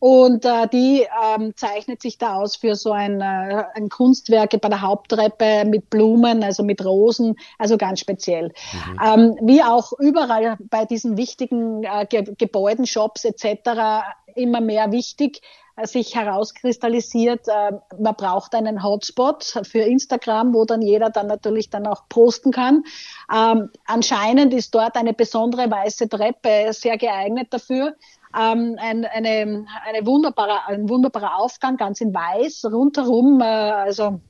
[0.00, 4.68] Und äh, die ähm, zeichnet sich da aus für so ein, äh, ein Kunstwerk bei
[4.68, 8.48] der Haupttreppe mit Blumen, also mit Rosen, also ganz speziell.
[8.72, 9.00] Mhm.
[9.04, 14.04] Ähm, wie auch überall bei diesen wichtigen äh, Ge Gebäuden, Shops etc.
[14.34, 15.42] immer mehr wichtig,
[15.76, 21.68] äh, sich herauskristallisiert, äh, man braucht einen Hotspot für Instagram, wo dann jeder dann natürlich
[21.68, 22.84] dann auch posten kann.
[23.30, 27.96] Ähm, anscheinend ist dort eine besondere weiße Treppe sehr geeignet dafür.
[28.38, 34.20] Ähm, ein, eine, eine wunderbare, ein wunderbarer Aufgang, ganz in weiß, rundherum, äh, also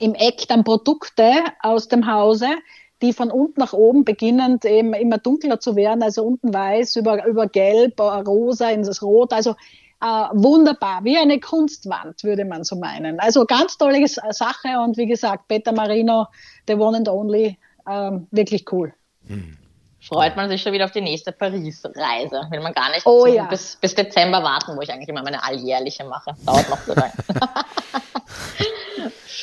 [0.00, 1.30] im Eck dann Produkte
[1.62, 2.48] aus dem Hause,
[3.02, 7.24] die von unten nach oben beginnend eben immer dunkler zu werden, also unten weiß, über,
[7.26, 9.54] über gelb, rosa, in das Rot, also
[10.00, 13.20] äh, wunderbar, wie eine Kunstwand, würde man so meinen.
[13.20, 16.26] Also ganz tolle Sache und wie gesagt, Peter Marino,
[16.66, 18.92] the one and only, ähm, wirklich cool.
[19.26, 19.56] Hm.
[20.08, 22.46] Freut man sich schon wieder auf die nächste Paris-Reise.
[22.50, 23.44] Will man gar nicht oh, ja.
[23.46, 26.34] bis, bis Dezember warten, wo ich eigentlich immer meine alljährliche mache.
[26.44, 27.12] Dauert noch so lange.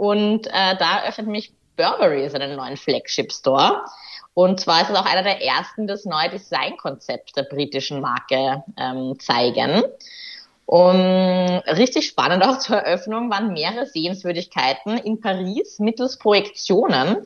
[0.01, 3.83] Und äh, da öffnet mich Burberry seinen neuen Flagship-Store.
[4.33, 9.19] Und zwar ist es auch einer der ersten, das neue Designkonzept der britischen Marke ähm,
[9.19, 9.83] zeigen.
[10.65, 17.17] Und richtig spannend auch zur Eröffnung waren mehrere Sehenswürdigkeiten in Paris mittels Projektionen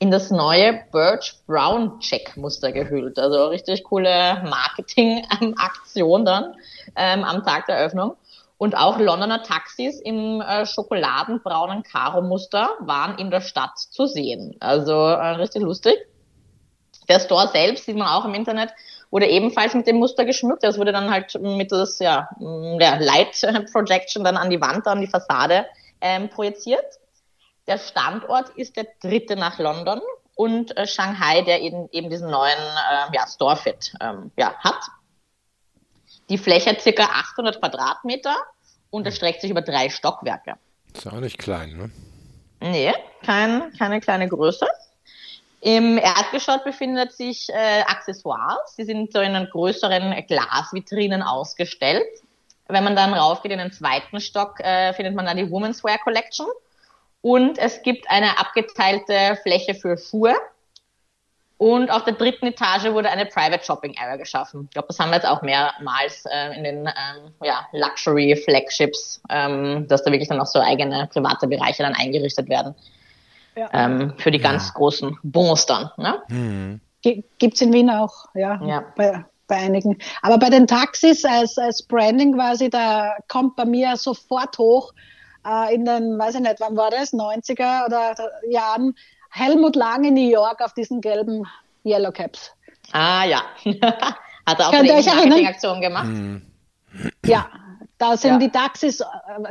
[0.00, 3.16] in das neue Birch Brown Check Muster gehüllt.
[3.16, 6.56] Also richtig coole Marketing-Aktion dann
[6.96, 8.16] ähm, am Tag der Eröffnung.
[8.64, 14.56] Und auch Londoner Taxis im äh, schokoladenbraunen Karo-Muster waren in der Stadt zu sehen.
[14.58, 15.98] Also äh, richtig lustig.
[17.10, 18.70] Der Store selbst sieht man auch im Internet
[19.10, 20.64] wurde ebenfalls mit dem Muster geschmückt.
[20.64, 23.38] Das wurde dann halt mittels ja, ja, Light
[23.72, 25.66] Projection dann an die Wand, an die Fassade
[26.00, 26.86] ähm, projiziert.
[27.66, 30.00] Der Standort ist der dritte nach London
[30.36, 34.80] und äh, Shanghai, der eben, eben diesen neuen äh, ja, Storefit ähm, ja, hat.
[36.30, 38.34] Die Fläche hat circa 800 Quadratmeter
[38.94, 40.54] und erstreckt sich über drei Stockwerke.
[40.94, 41.90] Ist auch nicht klein, ne?
[42.60, 44.66] Nee, kein, keine kleine Größe.
[45.60, 48.76] Im Erdgeschoss befindet sich äh, Accessoires.
[48.78, 52.06] Die sind so in größeren Glasvitrinen ausgestellt.
[52.68, 55.98] Wenn man dann raufgeht in den zweiten Stock, äh, findet man dann die Women's Wear
[55.98, 56.46] Collection.
[57.20, 60.36] Und es gibt eine abgeteilte Fläche für Schuhe.
[61.56, 64.64] Und auf der dritten Etage wurde eine Private Shopping Area geschaffen.
[64.64, 69.22] Ich glaube, das haben wir jetzt auch mehrmals äh, in den ähm, ja, Luxury Flagships,
[69.30, 72.74] ähm, dass da wirklich dann auch so eigene private Bereiche dann eingerichtet werden.
[73.56, 73.68] Ja.
[73.72, 74.74] Ähm, für die ganz ja.
[74.74, 75.90] großen Bons dann.
[75.96, 76.22] Ne?
[76.28, 76.80] Mhm.
[77.02, 78.60] Gibt es in Wien auch, ja.
[78.64, 78.84] ja.
[78.96, 79.98] Bei, bei einigen.
[80.22, 84.92] Aber bei den Taxis als, als Branding quasi, da kommt bei mir sofort hoch,
[85.46, 88.14] äh, in den, weiß ich nicht, wann war das, 90er oder
[88.48, 88.96] Jahren,
[89.34, 91.44] Helmut Lang in New York auf diesen gelben
[91.84, 92.52] Yellow Caps.
[92.92, 93.42] Ah ja.
[94.46, 96.06] Hat er auch Könnt eine Marketingaktion gemacht?
[96.06, 96.42] Mhm.
[97.24, 97.48] Ja,
[97.98, 98.38] da sind ja.
[98.38, 99.04] die Taxis äh,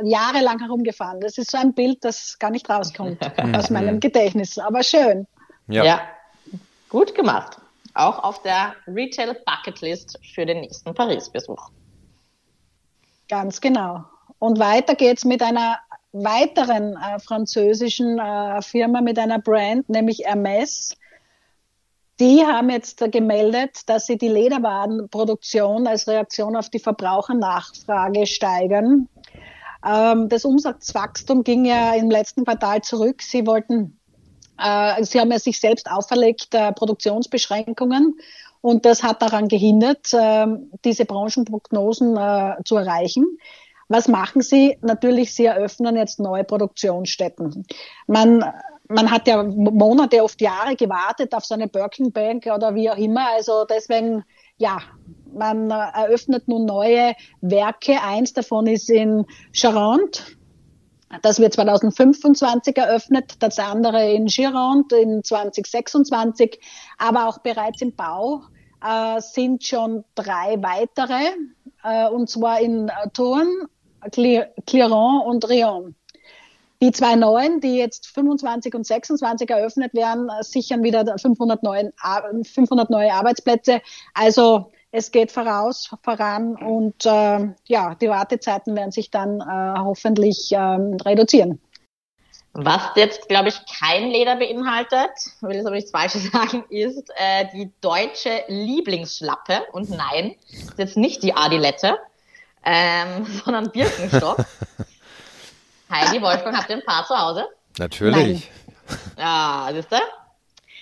[0.04, 1.20] jahrelang herumgefahren.
[1.20, 3.18] Das ist so ein Bild, das gar nicht rauskommt
[3.54, 5.26] aus meinem Gedächtnis, aber schön.
[5.66, 5.84] Ja.
[5.84, 6.00] ja.
[6.88, 7.58] gut gemacht.
[7.92, 11.70] Auch auf der Retail Bucketlist für den nächsten Paris-Besuch.
[13.28, 14.04] Ganz genau.
[14.38, 15.78] Und weiter geht's mit einer
[16.14, 20.96] weiteren äh, französischen äh, Firma, mit einer Brand, nämlich Hermes.
[22.20, 29.08] Die haben jetzt gemeldet, dass sie die Lederwarenproduktion als Reaktion auf die Verbrauchernachfrage steigern.
[29.84, 33.20] Ähm, das Umsatzwachstum ging ja im letzten Quartal zurück.
[33.20, 33.98] Sie wollten,
[34.58, 38.14] äh, sie haben ja sich selbst auferlegt äh, Produktionsbeschränkungen
[38.60, 40.46] und das hat daran gehindert, äh,
[40.84, 43.26] diese Branchenprognosen äh, zu erreichen.
[43.88, 44.78] Was machen sie?
[44.80, 47.66] Natürlich, sie eröffnen jetzt neue Produktionsstätten.
[48.06, 48.44] Man
[48.88, 52.96] man hat ja Monate, oft Jahre gewartet auf so eine Birkin Bank oder wie auch
[52.96, 53.28] immer.
[53.32, 54.24] Also deswegen,
[54.58, 54.78] ja,
[55.32, 58.02] man eröffnet nun neue Werke.
[58.02, 60.22] Eins davon ist in Charente.
[61.22, 66.58] Das wird 2025 eröffnet, das andere in Gironde in 2026,
[66.98, 68.42] aber auch bereits im Bau
[68.84, 71.30] äh, sind schon drei weitere,
[71.84, 73.68] äh, und zwar in Tourne,
[74.10, 75.94] Clermont und Rion.
[76.82, 81.92] Die zwei neuen, die jetzt 25 und 26 eröffnet werden, äh, sichern wieder 500, neuen,
[82.44, 83.80] 500 neue Arbeitsplätze.
[84.12, 90.50] Also es geht voraus, voran und äh, ja, die Wartezeiten werden sich dann äh, hoffentlich
[90.52, 91.60] ähm, reduzieren.
[92.52, 97.46] Was jetzt, glaube ich, kein Leder beinhaltet, will jetzt aber nichts Falsches sagen, ist äh,
[97.52, 99.62] die deutsche Lieblingsschlappe.
[99.72, 101.98] Und nein, ist jetzt nicht die Adilette,
[102.64, 104.38] ähm, sondern Birkenstock.
[105.90, 107.46] Heidi, Wolfgang, habt ihr ein Paar zu Hause?
[107.78, 108.50] Natürlich.
[108.86, 108.98] Nein.
[109.18, 109.96] Ja, siehst du?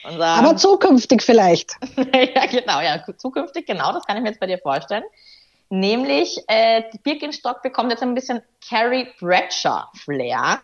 [0.05, 1.73] Unser Aber zukünftig vielleicht.
[1.97, 5.05] ja, genau, ja, zukünftig, genau, das kann ich mir jetzt bei dir vorstellen.
[5.69, 10.61] Nämlich, äh, Birkenstock bekommt jetzt ein bisschen Carrie Bradshaw Flair.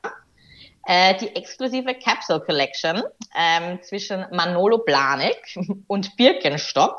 [0.86, 3.02] Äh, die exklusive Capsule Collection
[3.36, 6.98] ähm, zwischen Manolo Blahnik und Birkenstock.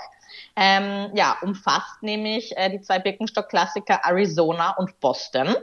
[0.61, 5.55] Ähm, ja, umfasst nämlich äh, die zwei Birkenstock-Klassiker Arizona und Boston.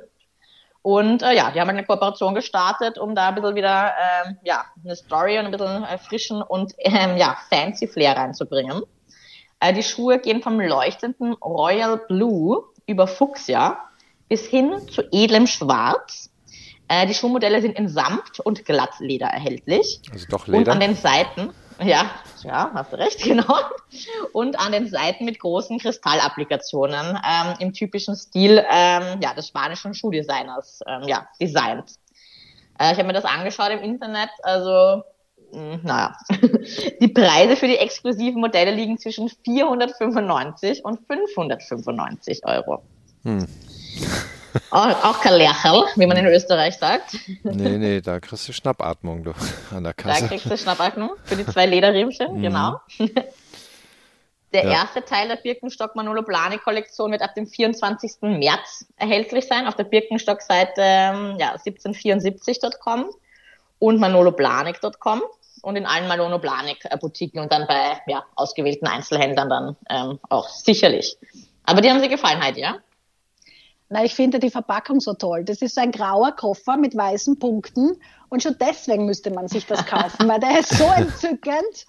[0.80, 4.64] Und äh, ja, die haben eine Kooperation gestartet, um da ein bisschen wieder äh, ja,
[4.82, 8.84] eine Story und ein bisschen äh, frischen und ähm, ja, fancy Flair reinzubringen.
[9.60, 13.78] Äh, die Schuhe gehen vom leuchtenden Royal Blue über Fuchsia
[14.30, 16.30] bis hin zu edlem Schwarz.
[16.88, 20.00] Äh, die Schuhmodelle sind in Samt und Glattleder erhältlich.
[20.10, 20.58] Also doch Leder.
[20.58, 22.10] Und an den Seiten ja,
[22.42, 23.56] ja, hast recht, genau.
[24.32, 29.94] Und an den Seiten mit großen Kristallapplikationen ähm, im typischen Stil ähm, ja, des spanischen
[29.94, 31.92] Schuhdesigners ähm, ja, designt.
[32.78, 35.02] Äh, ich habe mir das angeschaut im Internet, also
[35.52, 36.16] mh, hm, naja.
[37.00, 42.82] die Preise für die exklusiven Modelle liegen zwischen 495 und 595 Euro.
[43.24, 43.46] Hm.
[44.70, 47.16] Auch, auch kein Lächerl, wie man in Österreich sagt.
[47.42, 49.32] Nee, nee, da kriegst du Schnappatmung du,
[49.74, 50.22] an der Kasse.
[50.22, 52.42] Da kriegst du Schnappatmung für die zwei Lederriemchen, mhm.
[52.42, 52.80] genau.
[54.52, 54.70] Der ja.
[54.70, 58.22] erste Teil der Birkenstock Manolo Blahnik Kollektion wird ab dem 24.
[58.22, 63.10] März erhältlich sein auf der Birkenstock-Seite ähm, ja, 1774.com
[63.80, 65.22] und manoloblanik.com
[65.62, 70.48] und in allen Manolo Blahnik Boutiquen und dann bei ja, ausgewählten Einzelhändlern dann ähm, auch
[70.48, 71.18] sicherlich.
[71.64, 72.76] Aber die haben sie gefallen heute, ja?
[73.88, 75.44] Na, ich finde die Verpackung so toll.
[75.44, 77.96] Das ist ein grauer Koffer mit weißen Punkten
[78.28, 81.86] und schon deswegen müsste man sich das kaufen, weil der ist so entzückend.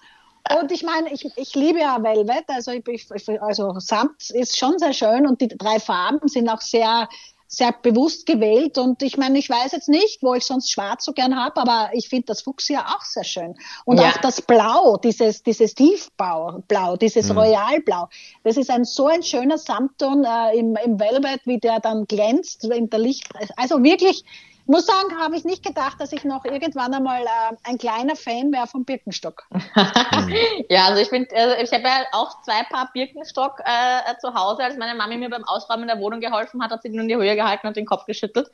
[0.60, 3.06] Und ich meine, ich, ich liebe ja Velvet, also, ich,
[3.42, 7.08] also Samt ist schon sehr schön und die drei Farben sind auch sehr
[7.50, 8.76] sehr bewusst gewählt.
[8.76, 11.90] Und ich meine, ich weiß jetzt nicht, wo ich sonst schwarz so gern habe, aber
[11.94, 13.54] ich finde das Fuchsia auch sehr schön.
[13.86, 14.10] Und ja.
[14.10, 17.38] auch das Blau, dieses, dieses Tiefblau, Blau, dieses mhm.
[17.38, 18.08] Royalblau.
[18.44, 22.64] Das ist ein so ein schöner Samtton äh, im, im Velvet, wie der dann glänzt
[22.64, 23.28] in der Licht.
[23.56, 24.24] Also wirklich,
[24.68, 28.52] muss sagen, habe ich nicht gedacht, dass ich noch irgendwann einmal äh, ein kleiner Fan
[28.52, 29.44] wäre vom Birkenstock.
[30.68, 34.62] ja, also ich finde, also ich habe ja auch zwei Paar Birkenstock äh, zu Hause.
[34.62, 37.08] Als meine Mami mir beim Ausräumen der Wohnung geholfen hat, hat sie die nur in
[37.08, 38.48] die Höhe gehalten und den Kopf geschüttelt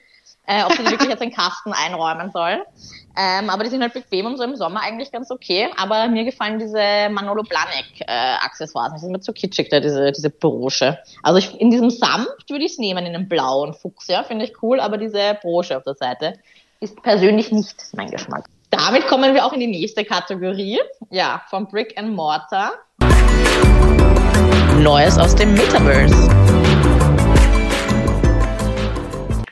[0.47, 2.65] äh, ob sie die wirklich jetzt in Kasten einräumen soll.
[3.17, 5.69] Ähm, aber die sind halt bequem und so im Sommer eigentlich ganz okay.
[5.77, 8.93] Aber mir gefallen diese Manolo Blahnik äh, Accessoires.
[8.93, 10.99] Das ist mir zu kitschig, da, diese, diese Brosche.
[11.23, 14.45] Also ich, in diesem Samt würde ich es nehmen, in einem blauen Fuchs, ja, finde
[14.45, 14.81] ich cool.
[14.81, 16.35] Aber diese Brosche auf der Seite
[16.81, 18.47] ist persönlich nicht mein Geschmack.
[18.71, 20.81] Damit kommen wir auch in die nächste Kategorie.
[21.11, 22.73] Ja, von Brick and Mortar.
[24.81, 26.84] Neues aus dem Metaverse.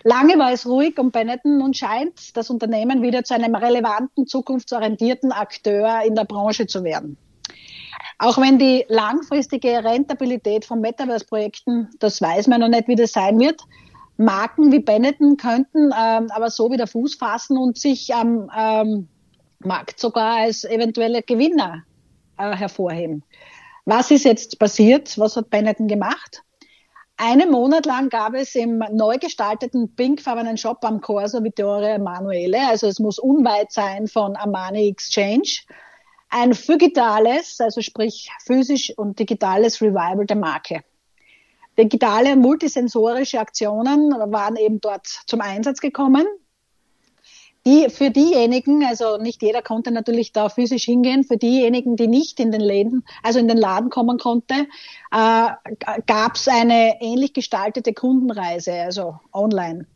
[0.05, 5.33] Lange war es ruhig um Benetton und scheint das Unternehmen wieder zu einem relevanten, zukunftsorientierten
[5.33, 7.17] Akteur in der Branche zu werden.
[8.19, 13.38] Auch wenn die langfristige Rentabilität von Metaverse-Projekten, das weiß man noch nicht, wie das sein
[13.38, 13.62] wird,
[14.17, 19.09] Marken wie Benetton könnten ähm, aber so wieder Fuß fassen und sich am ähm,
[19.61, 21.83] Markt sogar als eventuelle Gewinner
[22.38, 23.23] äh, hervorheben.
[23.85, 25.19] Was ist jetzt passiert?
[25.19, 26.43] Was hat Benetton gemacht?
[27.25, 32.89] Einen Monat lang gab es im neu gestalteten pinkfarbenen Shop am Corso Vittorio Emanuele, also
[32.89, 35.61] es muss unweit sein von Armani Exchange,
[36.31, 40.83] ein digitales, also sprich physisch und digitales Revival der Marke.
[41.79, 46.27] Digitale multisensorische Aktionen waren eben dort zum Einsatz gekommen
[47.66, 52.40] die, für diejenigen, also nicht jeder konnte natürlich da physisch hingehen, für diejenigen, die nicht
[52.40, 54.66] in den Läden, also in den Laden kommen konnte,
[55.12, 55.48] äh,
[56.07, 59.87] gab es eine ähnlich gestaltete Kundenreise, also online.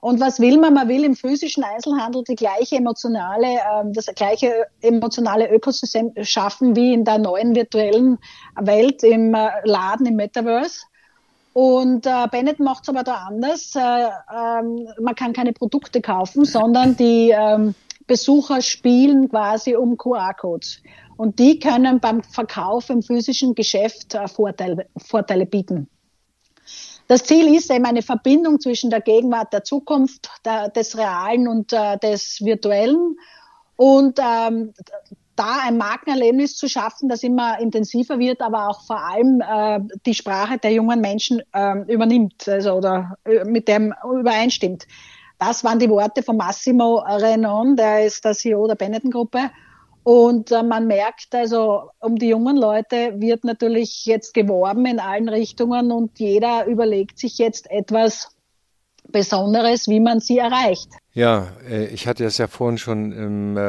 [0.00, 0.74] Und was will man?
[0.74, 6.94] Man will im physischen Einzelhandel die gleiche emotionale, äh, das gleiche emotionale Ökosystem schaffen wie
[6.94, 8.18] in der neuen virtuellen
[8.56, 10.86] Welt im äh, Laden im Metaverse.
[11.60, 13.76] Und äh, Bennett macht es aber da anders.
[13.76, 17.74] Äh, ähm, man kann keine Produkte kaufen, sondern die ähm,
[18.06, 20.82] Besucher spielen quasi um QR-Codes.
[21.18, 25.90] Und die können beim Verkauf im physischen Geschäft äh, Vorteile, Vorteile bieten.
[27.08, 31.74] Das Ziel ist eben eine Verbindung zwischen der Gegenwart, der Zukunft, der, des Realen und
[31.74, 33.18] äh, des Virtuellen.
[33.76, 34.72] Und ähm,
[35.40, 40.12] da ein Markenerlebnis zu schaffen, das immer intensiver wird, aber auch vor allem äh, die
[40.12, 44.86] Sprache der jungen Menschen äh, übernimmt also, oder äh, mit dem übereinstimmt.
[45.38, 49.50] Das waren die Worte von Massimo Renon, der ist der CEO der Benetton-Gruppe.
[50.02, 55.30] Und äh, man merkt also, um die jungen Leute wird natürlich jetzt geworben in allen
[55.30, 58.36] Richtungen und jeder überlegt sich jetzt etwas
[59.10, 60.88] Besonderes, wie man sie erreicht.
[61.12, 63.60] Ja, äh, ich hatte es ja vorhin schon im, äh,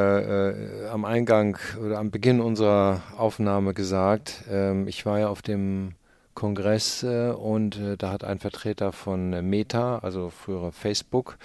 [0.51, 4.43] äh, am Eingang oder am Beginn unserer Aufnahme gesagt.
[4.49, 5.95] Ähm, ich war ja auf dem
[6.33, 11.37] Kongress äh, und äh, da hat ein Vertreter von Meta, also früher Facebook,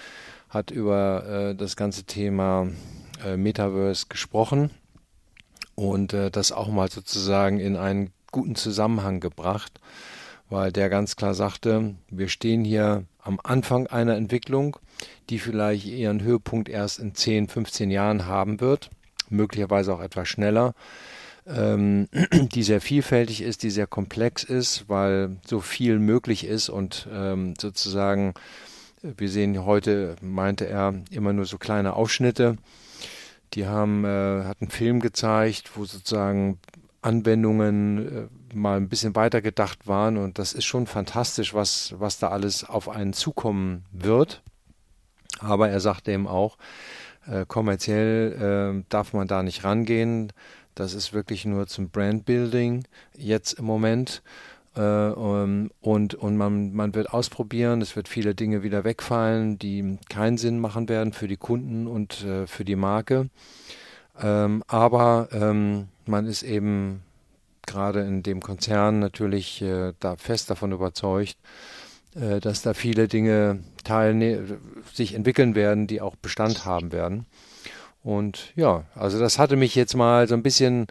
[0.48, 2.68] hat über äh, das ganze Thema
[3.34, 4.70] Metaverse gesprochen
[5.74, 9.80] und das auch mal sozusagen in einen guten Zusammenhang gebracht,
[10.50, 14.78] weil der ganz klar sagte, wir stehen hier am Anfang einer Entwicklung
[15.30, 18.90] die vielleicht ihren Höhepunkt erst in 10, 15 Jahren haben wird,
[19.28, 20.74] möglicherweise auch etwas schneller,
[21.46, 27.08] ähm, die sehr vielfältig ist, die sehr komplex ist, weil so viel möglich ist und
[27.12, 28.34] ähm, sozusagen,
[29.02, 32.56] wir sehen heute, meinte er, immer nur so kleine Ausschnitte.
[33.54, 36.58] Die haben, äh, hat einen Film gezeigt, wo sozusagen
[37.06, 42.18] Anwendungen äh, mal ein bisschen weiter gedacht waren und das ist schon fantastisch, was, was
[42.18, 44.42] da alles auf einen zukommen wird.
[45.38, 46.56] Aber er sagte eben auch,
[47.30, 50.32] äh, kommerziell äh, darf man da nicht rangehen.
[50.74, 52.84] Das ist wirklich nur zum Brandbuilding
[53.16, 54.22] jetzt im Moment.
[54.74, 59.98] Äh, um, und und man, man wird ausprobieren, es wird viele Dinge wieder wegfallen, die
[60.10, 63.30] keinen Sinn machen werden für die Kunden und äh, für die Marke.
[64.22, 67.02] Ähm, aber ähm, man ist eben
[67.66, 71.36] gerade in dem Konzern natürlich äh, da fest davon überzeugt,
[72.14, 73.60] äh, dass da viele Dinge
[74.92, 77.26] sich entwickeln werden, die auch Bestand haben werden.
[78.02, 80.86] Und ja, also das hatte mich jetzt mal so ein bisschen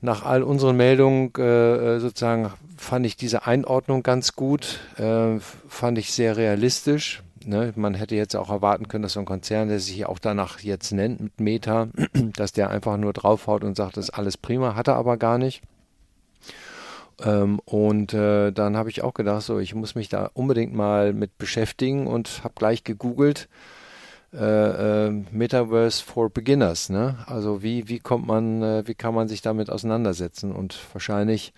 [0.00, 6.12] nach all unseren Meldungen äh, sozusagen fand ich diese Einordnung ganz gut, äh, fand ich
[6.12, 7.22] sehr realistisch.
[7.46, 7.72] Ne?
[7.76, 10.92] Man hätte jetzt auch erwarten können, dass so ein Konzern, der sich auch danach jetzt
[10.92, 11.88] nennt mit Meta,
[12.36, 15.38] dass der einfach nur draufhaut und sagt, das ist alles prima, hat er aber gar
[15.38, 15.62] nicht.
[17.22, 21.12] Ähm, und äh, dann habe ich auch gedacht, so, ich muss mich da unbedingt mal
[21.12, 23.48] mit beschäftigen und habe gleich gegoogelt.
[24.32, 27.18] Äh, äh, Metaverse for Beginners, ne?
[27.26, 30.50] Also wie, wie kommt man, äh, wie kann man sich damit auseinandersetzen?
[30.50, 31.52] Und wahrscheinlich,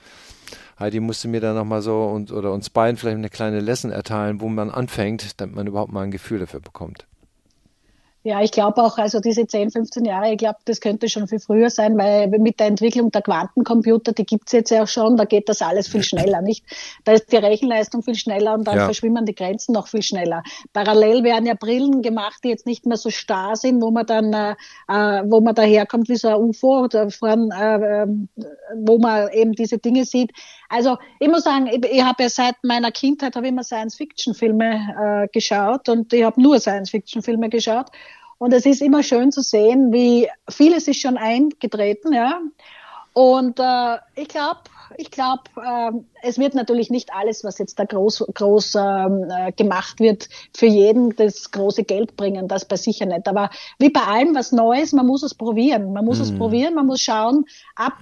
[0.78, 4.40] Heidi musste mir da nochmal so und oder uns beiden vielleicht eine kleine Lesson erteilen,
[4.40, 7.06] wo man anfängt, damit man überhaupt mal ein Gefühl dafür bekommt.
[8.26, 11.38] Ja, ich glaube auch, also diese 10, 15 Jahre, ich glaube, das könnte schon viel
[11.38, 15.24] früher sein, weil mit der Entwicklung der Quantencomputer, die gibt's jetzt ja auch schon, da
[15.26, 16.64] geht das alles viel schneller, nicht?
[17.04, 18.84] Da ist die Rechenleistung viel schneller und dann ja.
[18.86, 20.42] verschwimmen die Grenzen noch viel schneller.
[20.72, 24.32] Parallel werden ja Brillen gemacht, die jetzt nicht mehr so starr sind, wo man dann,
[24.32, 24.56] äh,
[24.88, 28.28] äh wo man daherkommt wie so ein UFO oder vorn, äh, ähm,
[28.74, 30.32] wo man eben diese Dinge sieht.
[30.68, 35.28] Also ich muss sagen, ich, ich habe ja seit meiner Kindheit habe immer Science-Fiction-Filme äh,
[35.28, 37.86] geschaut und ich habe nur Science-Fiction-Filme geschaut.
[38.38, 42.40] Und es ist immer schön zu sehen, wie vieles ist schon eingetreten, ja.
[43.14, 44.60] Und äh, ich glaube,
[44.98, 45.90] ich glaube, äh,
[46.22, 50.66] es wird natürlich nicht alles, was jetzt da groß, groß ähm, äh, gemacht wird, für
[50.66, 53.26] jeden das große Geld bringen, das bei sicher nicht.
[53.26, 55.92] Aber wie bei allem was Neues, man muss es probieren.
[55.94, 56.22] Man muss mm.
[56.22, 56.38] es mhm.
[56.38, 57.98] probieren, man muss schauen, ab,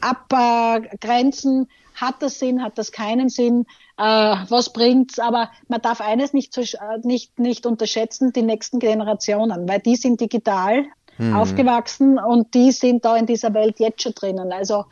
[0.00, 3.66] ab äh, Grenzen, hat das Sinn, hat das keinen Sinn,
[3.98, 5.18] äh, was bringt's?
[5.18, 6.64] Aber man darf eines nicht, äh,
[7.02, 10.84] nicht, nicht unterschätzen, die nächsten Generationen, weil die sind digital
[11.18, 11.36] mhm.
[11.36, 14.52] aufgewachsen und die sind da in dieser Welt jetzt schon drinnen.
[14.52, 14.84] Also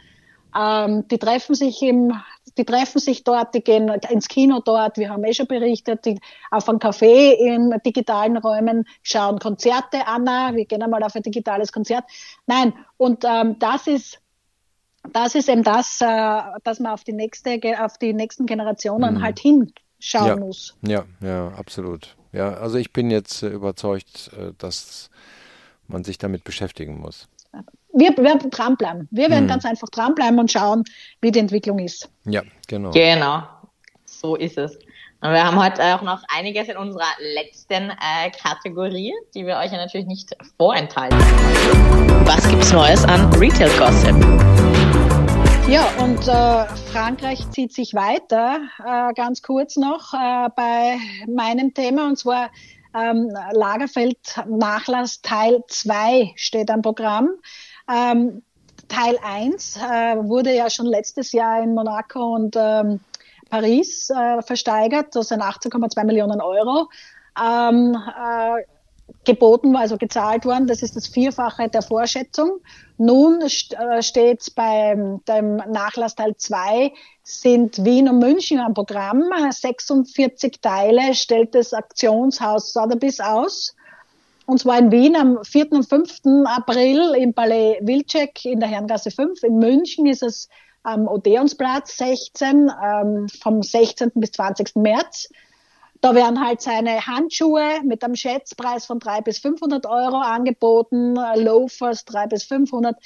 [0.56, 2.12] ähm, die treffen sich im,
[2.58, 6.20] die treffen sich dort, die gehen ins Kino dort, wir haben eh schon berichtet, die
[6.50, 10.24] auf ein Café in digitalen Räumen, schauen Konzerte an,
[10.56, 12.04] wir gehen einmal auf ein digitales Konzert.
[12.46, 14.20] Nein, und ähm, das ist
[15.12, 19.22] das ist eben das, äh, dass man auf die nächste, auf die nächsten Generationen mhm.
[19.22, 20.36] halt hinschauen ja.
[20.36, 20.76] muss.
[20.82, 22.16] Ja, ja, absolut.
[22.32, 25.10] Ja, also ich bin jetzt äh, überzeugt, äh, dass
[25.88, 27.28] man sich damit beschäftigen muss.
[27.92, 29.08] Wir werden dranbleiben.
[29.10, 29.48] Wir werden mhm.
[29.48, 30.84] ganz einfach dranbleiben und schauen,
[31.20, 32.08] wie die Entwicklung ist.
[32.24, 32.90] Ja, genau.
[32.92, 33.42] Genau.
[34.04, 34.78] So ist es.
[35.22, 37.04] Und wir haben heute auch noch einiges in unserer
[37.34, 41.18] letzten äh, Kategorie, die wir euch ja natürlich nicht vorenthalten.
[42.24, 44.16] Was gibt's Neues an Retail Gossip?
[45.68, 48.60] Ja, und äh, Frankreich zieht sich weiter.
[48.78, 50.96] Äh, ganz kurz noch äh, bei
[51.28, 52.50] meinem Thema, und zwar
[52.94, 54.16] ähm, Lagerfeld
[54.46, 57.28] Nachlass Teil 2 steht am Programm.
[57.92, 58.42] Ähm,
[58.88, 59.80] Teil 1 äh,
[60.24, 63.00] wurde ja schon letztes Jahr in Monaco und ähm,
[63.50, 65.14] Paris äh, versteigert.
[65.14, 66.88] Das sind 18,2 Millionen Euro.
[67.38, 68.62] Ähm, äh,
[69.24, 70.66] geboten, also gezahlt worden.
[70.66, 72.60] Das ist das Vierfache der Vorschätzung.
[72.96, 76.92] Nun st äh, steht beim dem Nachlass Teil 2
[77.22, 79.24] sind Wien und München am Programm.
[79.50, 83.74] 46 Teile stellt das Aktionshaus Sotheby's aus.
[84.46, 85.72] Und zwar in Wien am 4.
[85.72, 86.20] und 5.
[86.46, 89.42] April im Palais Wilczek in der Herrengasse 5.
[89.44, 90.48] In München ist es
[90.82, 94.12] am Odeonsplatz 16 ähm, vom 16.
[94.14, 94.76] bis 20.
[94.76, 95.28] März.
[96.00, 102.04] Da werden halt seine Handschuhe mit einem Schätzpreis von 300 bis 500 Euro angeboten, Loafers
[102.06, 102.96] 300 bis 500.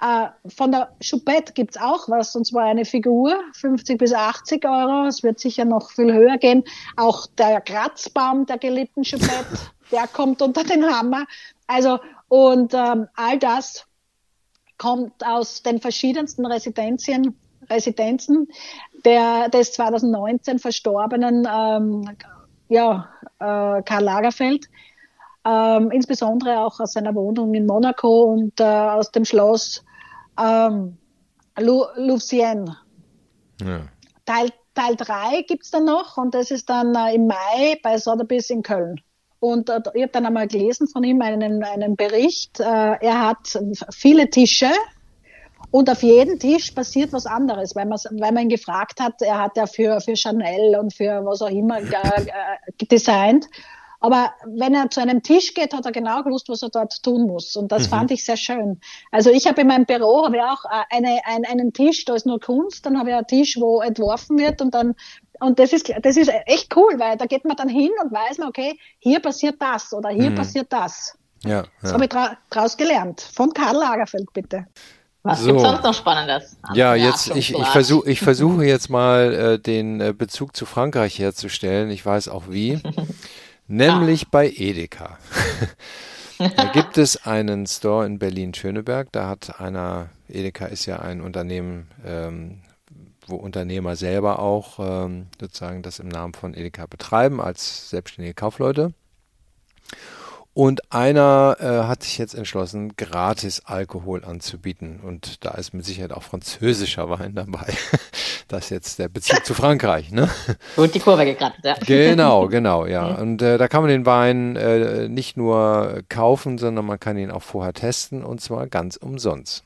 [0.00, 5.06] Äh, von der Choupette gibt's auch was, und zwar eine Figur, 50 bis 80 Euro.
[5.06, 6.64] Es wird sicher noch viel höher gehen.
[6.96, 9.58] Auch der Kratzbaum der geliebten Choupette,
[9.90, 11.24] der kommt unter den Hammer.
[11.66, 11.98] Also,
[12.28, 13.86] und ähm, all das
[14.78, 17.36] kommt aus den verschiedensten Residenzien,
[17.70, 18.48] Residenzen
[19.04, 22.16] der des 2019 verstorbenen ähm,
[22.68, 23.08] ja,
[23.38, 24.66] äh, Karl Lagerfeld,
[25.44, 29.84] ähm, insbesondere auch aus seiner Wohnung in Monaco und äh, aus dem Schloss
[30.38, 30.96] ähm,
[31.58, 32.76] Louvciennes.
[33.60, 33.80] Ja.
[34.24, 38.50] Teil, Teil 3 gibt's dann noch und das ist dann äh, im Mai bei Sotheby's
[38.50, 39.00] in Köln.
[39.40, 42.60] Und äh, ich habe dann einmal gelesen von ihm einen, einen Bericht.
[42.60, 43.58] Äh, er hat
[43.92, 44.70] viele Tische
[45.70, 49.42] und auf jedem Tisch passiert was anderes, weil man, weil man ihn gefragt hat, er
[49.42, 53.46] hat ja für, für Chanel und für was auch immer äh, designt.
[54.06, 57.26] Aber wenn er zu einem Tisch geht, hat er genau gewusst, was er dort tun
[57.26, 57.56] muss.
[57.56, 57.90] Und das mhm.
[57.90, 58.80] fand ich sehr schön.
[59.10, 62.14] Also ich habe in meinem Büro habe ich auch äh, eine, ein, einen Tisch, da
[62.14, 64.94] ist nur Kunst, dann habe ich einen Tisch, wo entworfen wird und dann
[65.40, 68.38] und das ist, das ist echt cool, weil da geht man dann hin und weiß
[68.38, 70.36] man, okay, hier passiert das oder hier mhm.
[70.36, 71.18] passiert das.
[71.42, 71.64] Ja, ja.
[71.82, 72.10] Das habe ich
[72.50, 73.20] daraus gelernt.
[73.20, 74.66] Von Karl Lagerfeld, bitte.
[75.24, 75.48] Was so.
[75.48, 76.56] gibt's sonst noch Spannendes?
[76.74, 81.18] Ja, jetzt ich, ich versuche ich versuche jetzt mal äh, den äh, Bezug zu Frankreich
[81.18, 81.90] herzustellen.
[81.90, 82.80] Ich weiß auch wie.
[83.68, 84.28] Nämlich ah.
[84.30, 85.18] bei Edeka.
[86.38, 89.10] da gibt es einen Store in Berlin-Schöneberg.
[89.12, 92.62] Da hat einer, Edeka ist ja ein Unternehmen, ähm,
[93.26, 98.92] wo Unternehmer selber auch ähm, sozusagen das im Namen von Edeka betreiben als selbstständige Kaufleute.
[100.56, 105.00] Und einer äh, hat sich jetzt entschlossen, gratis Alkohol anzubieten.
[105.04, 107.66] Und da ist mit Sicherheit auch französischer Wein dabei.
[108.48, 110.30] Das ist jetzt der Bezug zu Frankreich, ne?
[110.76, 111.74] Gut die Kurve gekratzt, ja.
[111.84, 113.06] Genau, genau, ja.
[113.16, 117.32] Und äh, da kann man den Wein äh, nicht nur kaufen, sondern man kann ihn
[117.32, 119.64] auch vorher testen und zwar ganz umsonst.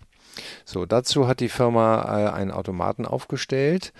[0.64, 3.92] So, dazu hat die Firma äh, einen Automaten aufgestellt.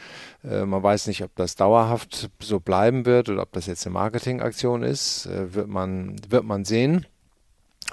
[0.45, 3.95] Äh, man weiß nicht, ob das dauerhaft so bleiben wird oder ob das jetzt eine
[3.95, 5.27] Marketingaktion ist.
[5.27, 7.07] Äh, wird, man, wird man sehen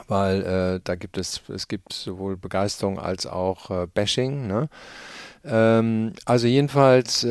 [0.07, 4.45] weil äh, da gibt es, es gibt sowohl Begeisterung als auch äh, Bashing.
[4.45, 4.69] Ne?
[5.43, 7.25] Ähm, also jedenfalls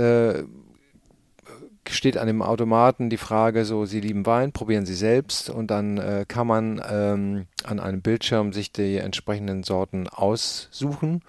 [1.88, 5.98] steht an dem Automaten die Frage so, Sie lieben Wein, probieren Sie selbst und dann
[5.98, 11.22] äh, kann man ähm, an einem Bildschirm sich die entsprechenden Sorten aussuchen.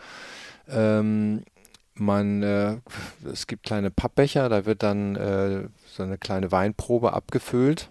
[0.69, 1.43] Ähm,
[1.99, 2.77] man, äh,
[3.31, 7.89] es gibt kleine Pappbecher, da wird dann äh, so eine kleine Weinprobe abgefüllt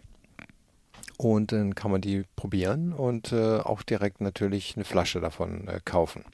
[1.16, 5.80] und dann kann man die probieren und äh, auch direkt natürlich eine Flasche davon äh,
[5.84, 6.24] kaufen.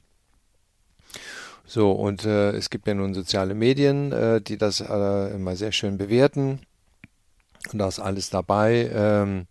[1.65, 5.71] So, und äh, es gibt ja nun soziale Medien, äh, die das äh, immer sehr
[5.71, 6.59] schön bewerten.
[7.71, 8.91] Und da ist alles dabei.
[8.93, 9.47] Ähm,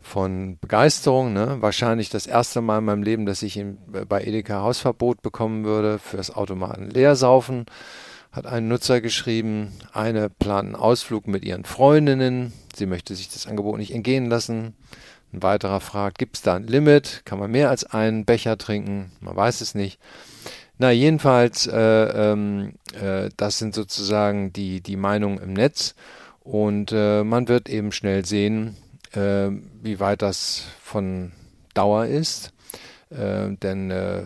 [0.00, 1.32] von Begeisterung.
[1.32, 1.58] Ne?
[1.60, 3.62] Wahrscheinlich das erste Mal in meinem Leben, dass ich
[4.08, 7.66] bei Edeka Hausverbot bekommen würde fürs Automaten leersaufen.
[8.32, 12.52] Hat ein Nutzer geschrieben, eine plant einen Ausflug mit ihren Freundinnen.
[12.74, 14.74] Sie möchte sich das Angebot nicht entgehen lassen.
[15.32, 17.22] Ein weiterer fragt, gibt es da ein Limit?
[17.24, 19.12] Kann man mehr als einen Becher trinken?
[19.20, 20.00] Man weiß es nicht.
[20.78, 25.94] Na, jedenfalls, äh, ähm, äh, das sind sozusagen die, die Meinungen im Netz
[26.40, 28.76] und äh, man wird eben schnell sehen,
[29.12, 29.50] äh,
[29.82, 31.32] wie weit das von
[31.74, 32.52] Dauer ist.
[33.10, 34.22] Äh, denn äh,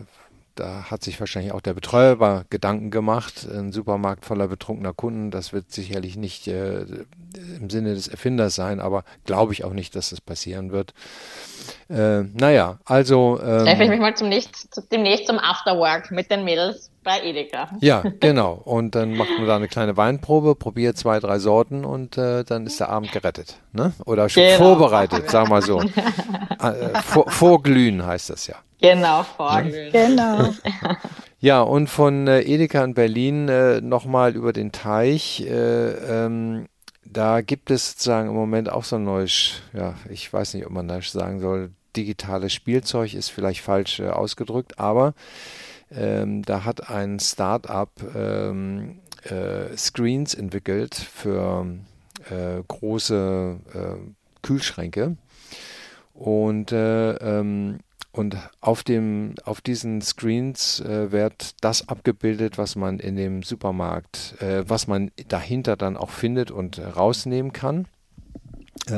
[0.54, 3.46] da hat sich wahrscheinlich auch der Betreuer Gedanken gemacht.
[3.50, 6.84] Ein Supermarkt voller betrunkener Kunden, das wird sicherlich nicht äh,
[7.58, 10.94] im Sinne des Erfinders sein, aber glaube ich auch nicht, dass das passieren wird.
[11.88, 13.40] Äh, naja, also.
[13.40, 17.68] Ähm, Treffe ich mich mal zum nächst, demnächst zum Afterwork mit den Mädels bei Edeka.
[17.80, 18.54] Ja, genau.
[18.64, 22.66] Und dann macht man da eine kleine Weinprobe, probiert zwei, drei Sorten und äh, dann
[22.66, 23.58] ist der Abend gerettet.
[23.72, 23.92] Ne?
[24.06, 24.58] Oder schon genau.
[24.58, 25.80] vorbereitet, sagen wir so.
[26.60, 28.56] äh, vor, vorglühen heißt das ja.
[28.80, 29.92] Genau, vorglühen.
[29.92, 30.48] Genau.
[31.40, 35.42] Ja, und von äh, Edeka in Berlin äh, nochmal über den Teich.
[35.42, 36.68] Äh, ähm,
[37.04, 40.72] da gibt es sozusagen im Moment auch so ein neues, ja, ich weiß nicht, ob
[40.72, 45.12] man das sagen soll, digitales Spielzeug ist vielleicht falsch äh, ausgedrückt, aber
[45.96, 51.66] ähm, da hat ein Start-up ähm, äh, Screens entwickelt für
[52.30, 55.16] äh, große äh, Kühlschränke
[56.14, 57.78] und äh, ähm,
[58.12, 64.40] und auf, dem, auf diesen Screens äh, wird das abgebildet, was man in dem Supermarkt,
[64.40, 67.86] äh, was man dahinter dann auch findet und rausnehmen kann,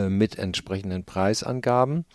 [0.08, 2.06] mit entsprechenden Preisangaben.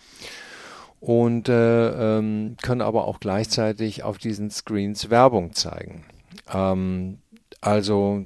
[1.02, 6.04] Und äh, ähm, können aber auch gleichzeitig auf diesen Screens Werbung zeigen.
[6.48, 7.18] Ähm,
[7.60, 8.24] also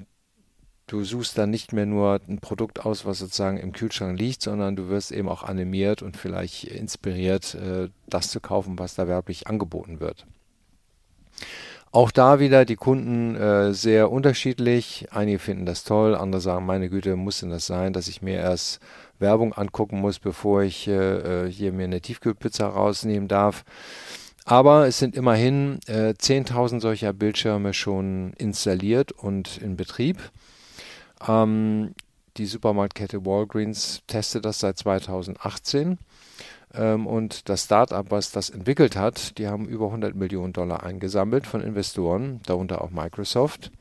[0.86, 4.76] du suchst dann nicht mehr nur ein Produkt aus, was sozusagen im Kühlschrank liegt, sondern
[4.76, 9.46] du wirst eben auch animiert und vielleicht inspiriert, äh, das zu kaufen, was da werblich
[9.46, 10.26] angeboten wird.
[11.92, 15.06] Auch da wieder die Kunden äh, sehr unterschiedlich.
[15.12, 18.36] Einige finden das toll, andere sagen, meine Güte, muss denn das sein, dass ich mir
[18.36, 18.80] erst
[19.18, 23.64] Werbung angucken muss, bevor ich äh, äh hier mir eine Tiefkühlpizza rausnehmen darf.
[24.44, 30.18] Aber es sind immerhin äh, 10.000 solcher Bildschirme schon installiert und in Betrieb.
[31.26, 31.94] Ähm,
[32.36, 35.98] die Supermarktkette Walgreens testet das seit 2018.
[36.74, 41.46] Ähm, und das Startup, was das entwickelt hat, die haben über 100 Millionen Dollar eingesammelt
[41.46, 43.72] von Investoren, darunter auch Microsoft,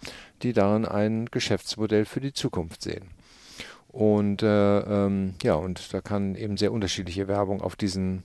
[0.41, 3.14] die darin ein Geschäftsmodell für die Zukunft sehen.
[3.95, 8.23] Und äh, ähm, ja, und da kann eben sehr unterschiedliche Werbung auf diesen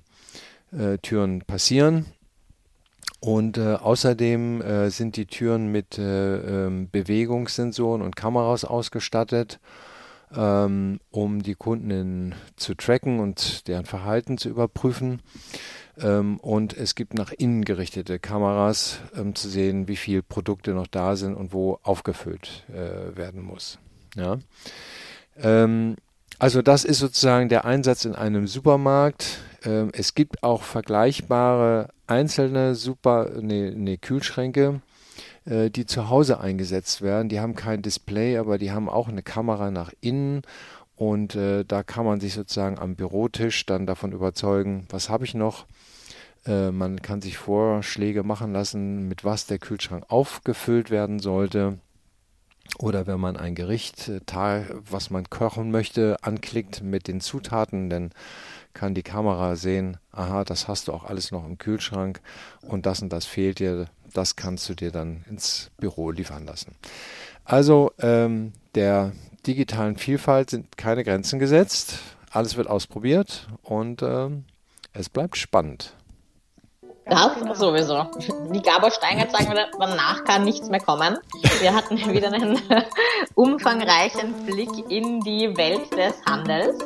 [0.73, 2.07] äh, Türen passieren.
[3.21, 9.61] Und äh, außerdem äh, sind die Türen mit äh, ähm, Bewegungssensoren und Kameras ausgestattet,
[10.35, 15.23] ähm, um die Kunden in, zu tracken und deren Verhalten zu überprüfen.
[16.01, 18.99] Ähm, und es gibt nach innen gerichtete Kameras,
[19.35, 23.79] zu sehen, wie viele Produkte noch da sind und wo aufgefüllt äh, werden muss.
[24.17, 24.39] Ja.
[25.43, 25.97] Ähm,
[26.39, 29.41] also das ist sozusagen der Einsatz in einem Supermarkt.
[29.65, 34.81] Ähm, es gibt auch vergleichbare einzelne Super, nee, nee, Kühlschränke,
[35.45, 37.29] äh, die zu Hause eingesetzt werden.
[37.29, 40.43] Die haben kein Display, aber die haben auch eine Kamera nach innen.
[40.97, 45.35] Und äh, da kann man sich sozusagen am Bürotisch dann davon überzeugen, was habe ich
[45.35, 45.67] noch.
[46.47, 51.79] Äh, man kann sich Vorschläge machen lassen, mit was der Kühlschrank aufgefüllt werden sollte.
[52.79, 58.11] Oder wenn man ein Gericht, äh, was man kochen möchte, anklickt mit den Zutaten, dann
[58.73, 62.21] kann die Kamera sehen, aha, das hast du auch alles noch im Kühlschrank
[62.63, 66.75] und das und das fehlt dir, das kannst du dir dann ins Büro liefern lassen.
[67.45, 69.13] Also ähm, der
[69.47, 71.99] digitalen Vielfalt sind keine Grenzen gesetzt,
[72.31, 74.45] alles wird ausprobiert und ähm,
[74.93, 75.97] es bleibt spannend.
[77.07, 77.55] Das genau.
[77.55, 78.07] sowieso.
[78.51, 81.19] Wie Gabor Steingart sagen würde, danach kann nichts mehr kommen.
[81.61, 82.61] Wir hatten wieder einen
[83.35, 86.79] umfangreichen Blick in die Welt des Handels.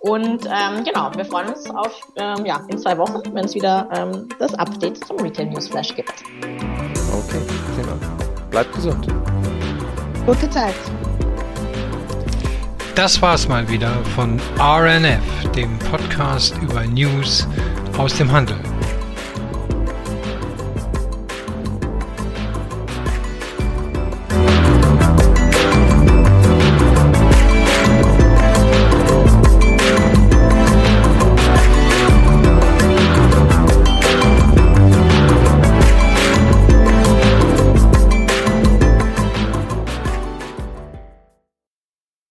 [0.00, 3.88] Und ähm, genau, wir freuen uns auf ähm, ja, in zwei Wochen, wenn es wieder
[3.90, 6.12] ähm, das Update zum Retail News Flash gibt.
[6.42, 7.40] Okay,
[7.74, 7.96] prima.
[8.50, 9.06] Bleibt gesund.
[10.26, 10.74] Gute Zeit.
[12.94, 17.48] Das war's mal wieder von RNF, dem Podcast über News
[17.96, 18.56] aus dem Handel.